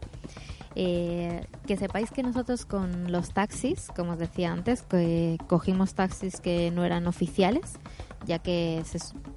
Eh, 0.76 1.48
que 1.66 1.78
sepáis 1.78 2.12
que 2.12 2.24
nosotros 2.24 2.66
con 2.66 3.10
los 3.10 3.30
taxis, 3.30 3.88
como 3.96 4.12
os 4.12 4.20
decía 4.20 4.52
antes, 4.52 4.82
que 4.82 5.38
cogimos 5.48 5.94
taxis 5.94 6.42
que 6.42 6.72
no 6.72 6.84
eran 6.84 7.08
oficiales, 7.08 7.80
ya 8.26 8.40
que 8.40 8.84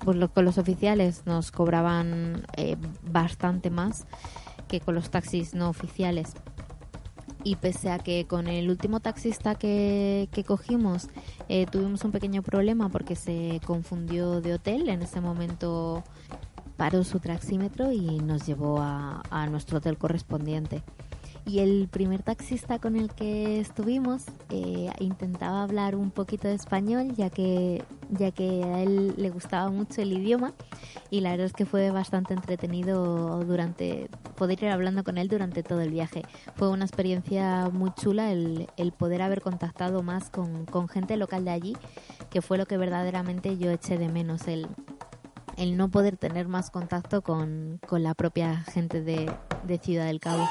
pues 0.04 0.28
con 0.34 0.44
los 0.44 0.58
oficiales 0.58 1.22
nos 1.24 1.52
cobraban 1.52 2.44
eh, 2.56 2.76
bastante 3.08 3.70
más 3.70 4.08
que 4.66 4.80
con 4.80 4.96
los 4.96 5.10
taxis 5.10 5.54
no 5.54 5.68
oficiales. 5.68 6.34
Y 7.44 7.56
pese 7.56 7.90
a 7.90 7.98
que 7.98 8.26
con 8.26 8.48
el 8.48 8.68
último 8.68 9.00
taxista 9.00 9.54
que, 9.54 10.28
cogimos 10.46 11.08
eh, 11.48 11.66
tuvimos 11.70 12.04
un 12.04 12.12
pequeño 12.12 12.42
problema 12.42 12.88
porque 12.88 13.16
se 13.16 13.60
confundió 13.64 14.40
de 14.40 14.54
hotel, 14.54 14.88
en 14.88 15.02
ese 15.02 15.20
momento 15.20 16.02
paró 16.76 17.04
su 17.04 17.20
taxímetro 17.20 17.92
y 17.92 18.18
nos 18.20 18.46
llevó 18.46 18.80
a 18.80 19.46
nuestro 19.50 19.78
hotel 19.78 19.98
correspondiente 19.98 20.82
y 21.48 21.60
el 21.60 21.88
primer 21.88 22.22
taxista 22.22 22.78
con 22.78 22.94
el 22.94 23.08
que 23.14 23.58
estuvimos 23.58 24.24
eh, 24.50 24.90
intentaba 25.00 25.62
hablar 25.62 25.96
un 25.96 26.10
poquito 26.10 26.46
de 26.46 26.54
español 26.54 27.14
ya 27.16 27.30
que 27.30 27.82
ya 28.10 28.30
que 28.32 28.64
a 28.64 28.82
él 28.82 29.14
le 29.16 29.30
gustaba 29.30 29.70
mucho 29.70 30.02
el 30.02 30.12
idioma 30.12 30.52
y 31.10 31.20
la 31.20 31.30
verdad 31.30 31.46
es 31.46 31.54
que 31.54 31.64
fue 31.64 31.90
bastante 31.90 32.34
entretenido 32.34 33.42
durante 33.44 34.10
poder 34.36 34.62
ir 34.62 34.68
hablando 34.68 35.04
con 35.04 35.16
él 35.16 35.28
durante 35.28 35.62
todo 35.62 35.80
el 35.80 35.90
viaje 35.90 36.22
fue 36.54 36.68
una 36.68 36.84
experiencia 36.84 37.70
muy 37.72 37.92
chula 37.94 38.30
el, 38.30 38.68
el 38.76 38.92
poder 38.92 39.22
haber 39.22 39.40
contactado 39.40 40.02
más 40.02 40.28
con, 40.28 40.66
con 40.66 40.86
gente 40.88 41.16
local 41.16 41.46
de 41.46 41.50
allí 41.50 41.76
que 42.28 42.42
fue 42.42 42.58
lo 42.58 42.66
que 42.66 42.76
verdaderamente 42.76 43.56
yo 43.56 43.70
eché 43.70 43.96
de 43.96 44.08
menos 44.08 44.48
el 44.48 44.68
el 45.56 45.76
no 45.76 45.88
poder 45.90 46.16
tener 46.16 46.46
más 46.46 46.70
contacto 46.70 47.22
con, 47.22 47.80
con 47.88 48.04
la 48.04 48.14
propia 48.14 48.58
gente 48.72 49.02
de, 49.02 49.28
de 49.66 49.78
Ciudad 49.78 50.06
del 50.06 50.20
Cabo. 50.20 50.48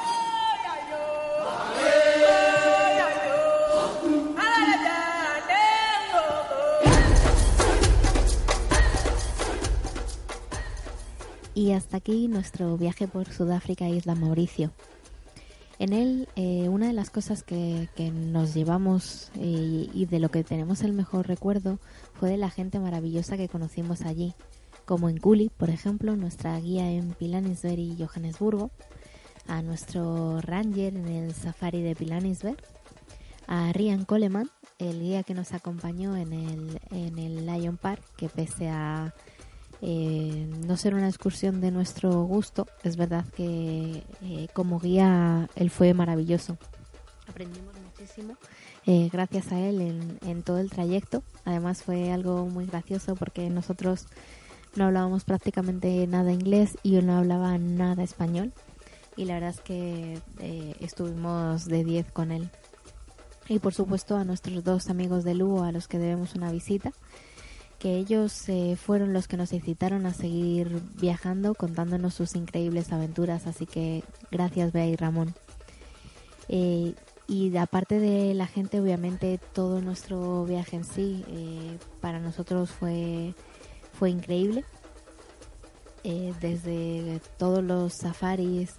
Y 11.57 11.71
hasta 11.71 11.97
aquí 11.97 12.27
nuestro 12.27 12.77
viaje 12.77 13.07
por 13.07 13.33
Sudáfrica 13.33 13.87
e 13.87 13.95
Isla 13.95 14.13
Mauricio. 14.13 14.73
En 15.79 15.91
él, 15.91 16.29
eh, 16.35 16.69
una 16.69 16.85
de 16.85 16.93
las 16.93 17.09
cosas 17.09 17.41
que, 17.41 17.89
nos 18.13 18.53
llevamos 18.53 19.31
eh, 19.33 19.89
y 19.91 20.05
de 20.05 20.19
lo 20.19 20.29
que 20.29 20.43
tenemos 20.43 20.83
el 20.83 20.93
mejor 20.93 21.27
recuerdo 21.27 21.79
fue 22.13 22.29
de 22.29 22.37
la 22.37 22.51
gente 22.51 22.79
maravillosa 22.79 23.37
que 23.37 23.49
conocimos 23.49 24.03
allí, 24.03 24.35
como 24.85 25.09
en 25.09 25.17
Kuli, 25.17 25.49
por 25.49 25.71
ejemplo, 25.71 26.15
nuestra 26.15 26.59
guía 26.59 26.91
en 26.91 27.15
Pilanesberg 27.15 27.79
y 27.79 27.97
Johannesburgo, 27.97 28.69
a 29.47 29.63
nuestro 29.63 30.39
ranger 30.41 30.95
en 30.95 31.07
el 31.07 31.33
safari 31.33 31.81
de 31.81 31.95
Pilanesberg, 31.95 32.61
a 33.47 33.73
Rian 33.73 34.05
Coleman, 34.05 34.51
el 34.77 34.99
guía 34.99 35.23
que 35.23 35.33
nos 35.33 35.53
acompañó 35.53 36.15
en 36.17 36.33
el, 36.33 36.79
en 36.91 37.17
el 37.17 37.47
Lion 37.47 37.77
Park, 37.77 38.03
que 38.15 38.29
pese 38.29 38.69
a 38.69 39.15
eh, 39.81 40.49
no 40.65 40.75
ser 40.75 40.95
una 40.95 41.07
excursión 41.07 41.61
de 41.61 41.71
nuestro 41.71 42.23
gusto, 42.23 42.67
es 42.83 42.97
verdad 42.97 43.25
que 43.35 44.03
eh, 44.23 44.47
como 44.53 44.79
guía 44.79 45.49
él 45.55 45.69
fue 45.69 45.93
maravilloso. 45.93 46.57
Aprendimos 47.27 47.73
muchísimo 47.79 48.37
eh, 48.85 49.09
gracias 49.11 49.51
a 49.51 49.59
él 49.59 49.81
en, 49.81 50.17
en, 50.25 50.43
todo 50.43 50.59
el 50.59 50.69
trayecto. 50.69 51.23
Además 51.45 51.83
fue 51.83 52.11
algo 52.11 52.47
muy 52.47 52.65
gracioso 52.65 53.15
porque 53.15 53.49
nosotros 53.49 54.07
no 54.75 54.85
hablábamos 54.85 55.25
prácticamente 55.25 56.07
nada 56.07 56.31
inglés 56.31 56.77
y 56.83 56.95
él 56.95 57.05
no 57.05 57.17
hablaba 57.17 57.57
nada 57.57 58.03
español. 58.03 58.53
Y 59.17 59.25
la 59.25 59.35
verdad 59.35 59.49
es 59.49 59.61
que 59.61 60.21
estuvimos 60.79 61.65
de 61.65 61.83
10 61.83 62.11
con 62.11 62.31
él. 62.31 62.49
Y 63.49 63.59
por 63.59 63.73
supuesto 63.73 64.15
a 64.15 64.23
nuestros 64.23 64.63
dos 64.63 64.89
amigos 64.89 65.23
de 65.23 65.33
Lugo 65.33 65.63
a 65.63 65.71
los 65.71 65.87
que 65.87 65.97
debemos 65.97 66.35
una 66.35 66.51
visita 66.51 66.93
que 67.79 67.95
ellos 67.97 68.49
eh, 68.49 68.75
fueron 68.75 69.13
los 69.13 69.27
que 69.27 69.37
nos 69.37 69.53
incitaron 69.53 70.05
a 70.05 70.13
seguir 70.13 70.81
viajando, 70.99 71.53
contándonos 71.53 72.13
sus 72.13 72.35
increíbles 72.35 72.91
aventuras. 72.91 73.45
Así 73.45 73.65
que 73.65 74.03
gracias, 74.31 74.71
Bea 74.71 74.87
y 74.87 74.95
Ramón. 74.95 75.35
Eh, 76.49 76.95
y 77.27 77.55
aparte 77.57 77.99
de 77.99 78.33
la 78.33 78.47
gente, 78.47 78.79
obviamente 78.79 79.39
todo 79.53 79.81
nuestro 79.81 80.45
viaje 80.45 80.77
en 80.77 80.85
sí 80.85 81.25
eh, 81.27 81.77
para 82.01 82.19
nosotros 82.19 82.71
fue, 82.71 83.33
fue 83.93 84.09
increíble. 84.09 84.63
desde 86.03 87.19
todos 87.37 87.63
los 87.63 87.93
safaris, 87.93 88.75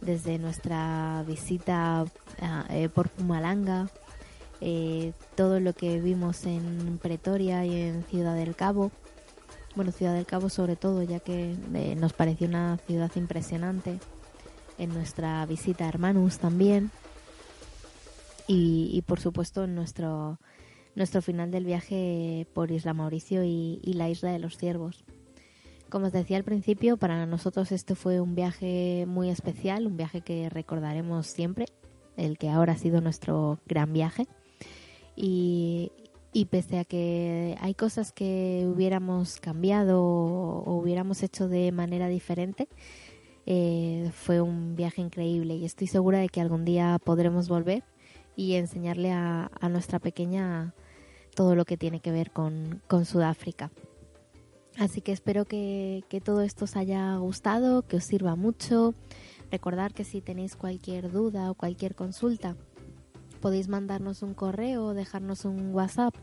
desde 0.00 0.38
nuestra 0.38 1.24
visita 1.26 2.04
por 2.94 3.08
Pumalanga, 3.08 3.88
eh, 4.64 5.12
todo 5.34 5.58
lo 5.58 5.72
que 5.72 6.00
vimos 6.00 6.46
en 6.46 6.98
Pretoria 7.02 7.66
y 7.66 7.80
en 7.80 8.04
Ciudad 8.04 8.36
del 8.36 8.54
Cabo. 8.54 8.92
Bueno, 9.74 9.90
Ciudad 9.90 10.14
del 10.14 10.24
Cabo 10.24 10.50
sobre 10.50 10.76
todo, 10.76 11.02
ya 11.02 11.18
que 11.18 11.56
eh, 11.74 11.96
nos 11.96 12.12
pareció 12.12 12.46
una 12.46 12.78
ciudad 12.86 13.10
impresionante. 13.16 13.98
En 14.78 14.94
nuestra 14.94 15.44
visita 15.46 15.84
a 15.84 15.88
Hermanus 15.88 16.38
también. 16.38 16.92
Y, 18.46 19.02
por 19.06 19.18
supuesto 19.18 19.64
en 19.64 19.74
nuestro, 19.74 20.38
nuestro 20.94 21.22
final 21.22 21.50
del 21.50 21.64
viaje 21.64 22.46
por 22.52 22.70
Isla 22.70 22.92
Mauricio 22.92 23.42
y, 23.42 23.80
y 23.82 23.94
la 23.94 24.10
Isla 24.10 24.30
de 24.30 24.38
los 24.38 24.58
Ciervos. 24.58 25.04
Como 25.88 26.06
os 26.06 26.12
decía 26.12 26.36
al 26.36 26.44
principio, 26.44 26.98
para 26.98 27.26
nosotros 27.26 27.72
este 27.72 27.96
fue 27.96 28.20
un 28.20 28.36
viaje 28.36 29.06
muy 29.08 29.28
especial, 29.28 29.86
un 29.86 29.96
viaje 29.96 30.20
que 30.20 30.48
recordaremos 30.50 31.26
siempre, 31.26 31.66
el 32.16 32.38
que 32.38 32.50
ahora 32.50 32.74
ha 32.74 32.78
sido 32.78 33.00
nuestro 33.00 33.58
gran 33.66 33.92
viaje 33.92 34.28
y, 35.16 35.92
pese 36.50 36.78
a 36.78 36.84
que 36.84 37.56
hay 37.60 37.74
cosas 37.74 38.12
que 38.12 38.66
hubiéramos 38.72 39.40
cambiado 39.40 40.02
o, 40.02 40.74
hubiéramos 40.74 41.22
hecho 41.22 41.48
de 41.48 41.72
manera 41.72 42.08
diferente, 42.08 42.68
eh, 43.46 44.10
fue 44.14 44.40
un 44.40 44.76
viaje 44.76 45.00
increíble 45.00 45.54
y 45.56 45.64
estoy 45.64 45.86
segura 45.86 46.18
de 46.18 46.28
que 46.28 46.40
algún 46.40 46.64
día 46.64 46.98
podremos 47.02 47.48
volver 47.48 47.84
y 48.36 48.54
enseñarle 48.54 49.10
a, 49.12 49.50
nuestra 49.70 49.98
pequeña 49.98 50.74
todo 51.34 51.54
lo 51.54 51.64
que 51.64 51.76
tiene 51.76 52.00
que 52.00 52.12
ver 52.12 52.30
con, 52.30 52.82
Sudáfrica. 53.04 53.70
Así 54.78 55.02
que 55.02 55.12
espero 55.12 55.44
que, 55.44 56.02
que, 56.08 56.20
todo 56.22 56.40
esto 56.40 56.64
os 56.64 56.76
haya 56.76 57.16
gustado, 57.16 57.82
que 57.82 57.96
os 57.96 58.04
sirva 58.04 58.36
mucho. 58.36 58.94
Recordar 59.50 59.92
que 59.92 60.04
si 60.04 60.22
tenéis 60.22 60.56
cualquier 60.56 61.10
duda 61.10 61.50
o 61.50 61.54
cualquier 61.54 61.94
consulta, 61.94 62.56
podéis 63.42 63.68
mandarnos 63.68 64.22
un 64.22 64.32
correo 64.32 64.86
o 64.86 64.94
dejarnos 64.94 65.44
un 65.44 65.74
WhatsApp 65.74 66.14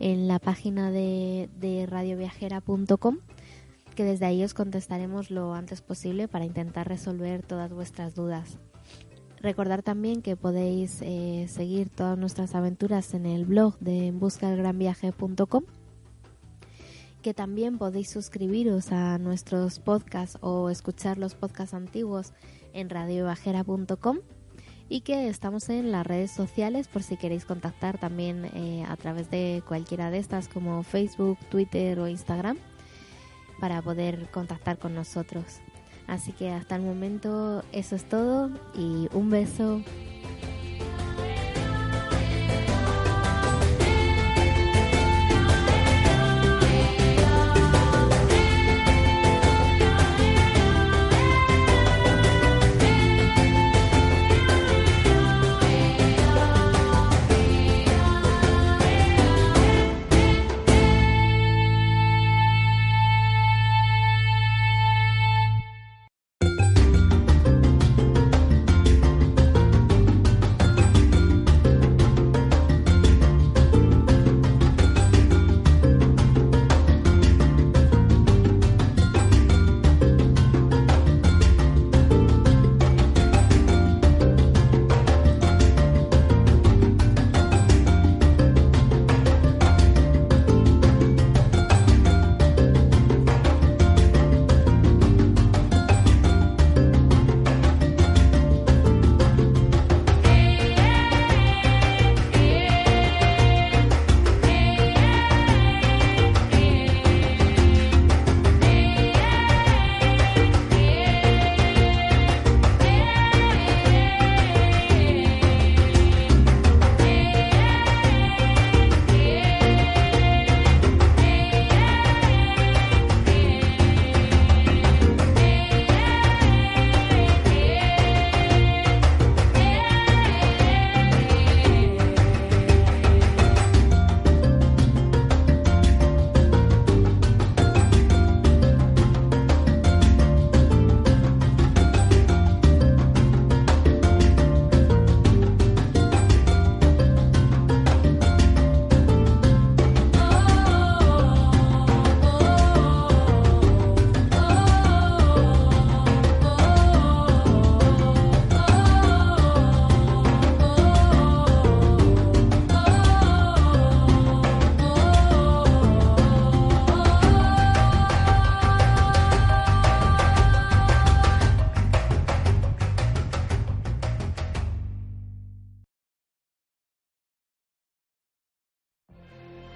en 0.00 0.26
la 0.26 0.40
página 0.40 0.90
de, 0.90 1.86
radioviajera.com 1.88 3.18
que 3.94 4.02
desde 4.02 4.26
ahí 4.26 4.42
os 4.42 4.54
contestaremos 4.54 5.30
lo 5.30 5.54
antes 5.54 5.80
posible 5.82 6.26
para 6.26 6.44
intentar 6.44 6.88
resolver 6.88 7.46
todas 7.46 7.72
vuestras 7.72 8.16
dudas. 8.16 8.58
Recordar 9.40 9.82
también 9.82 10.22
que 10.22 10.36
podéis 10.36 11.00
eh, 11.02 11.46
seguir 11.48 11.90
todas 11.90 12.18
nuestras 12.18 12.56
aventuras 12.56 13.14
en 13.14 13.26
el 13.26 13.44
blog 13.44 13.78
de 13.78 14.10
buscaelgranviaje.com 14.10 15.64
que 17.22 17.34
también 17.34 17.78
podéis 17.78 18.10
suscribiros 18.10 18.90
a 18.90 19.16
nuestros 19.18 19.78
podcasts 19.78 20.38
o 20.40 20.70
escuchar 20.70 21.18
los 21.18 21.34
podcasts 21.34 21.74
antiguos 21.74 22.32
en 22.72 22.90
radioviajera.com 22.90 24.18
y 24.88 25.00
que 25.00 25.28
estamos 25.28 25.68
en 25.68 25.92
las 25.92 26.06
redes 26.06 26.30
sociales 26.30 26.88
por 26.88 27.02
si 27.02 27.16
queréis 27.16 27.44
contactar 27.44 27.98
también 27.98 28.44
eh, 28.54 28.84
a 28.88 28.96
través 28.96 29.30
de 29.30 29.62
cualquiera 29.66 30.10
de 30.10 30.18
estas 30.18 30.48
como 30.48 30.82
Facebook, 30.82 31.38
Twitter 31.50 31.98
o 31.98 32.08
Instagram. 32.08 32.58
para 33.60 33.80
poder 33.80 34.28
contactar 34.30 34.78
con 34.78 34.94
nosotros. 34.94 35.60
Así 36.06 36.32
que 36.32 36.50
hasta 36.50 36.76
el 36.76 36.82
momento 36.82 37.64
eso 37.72 37.96
es 37.96 38.04
todo 38.08 38.50
y 38.74 39.08
un 39.14 39.30
beso. 39.30 39.80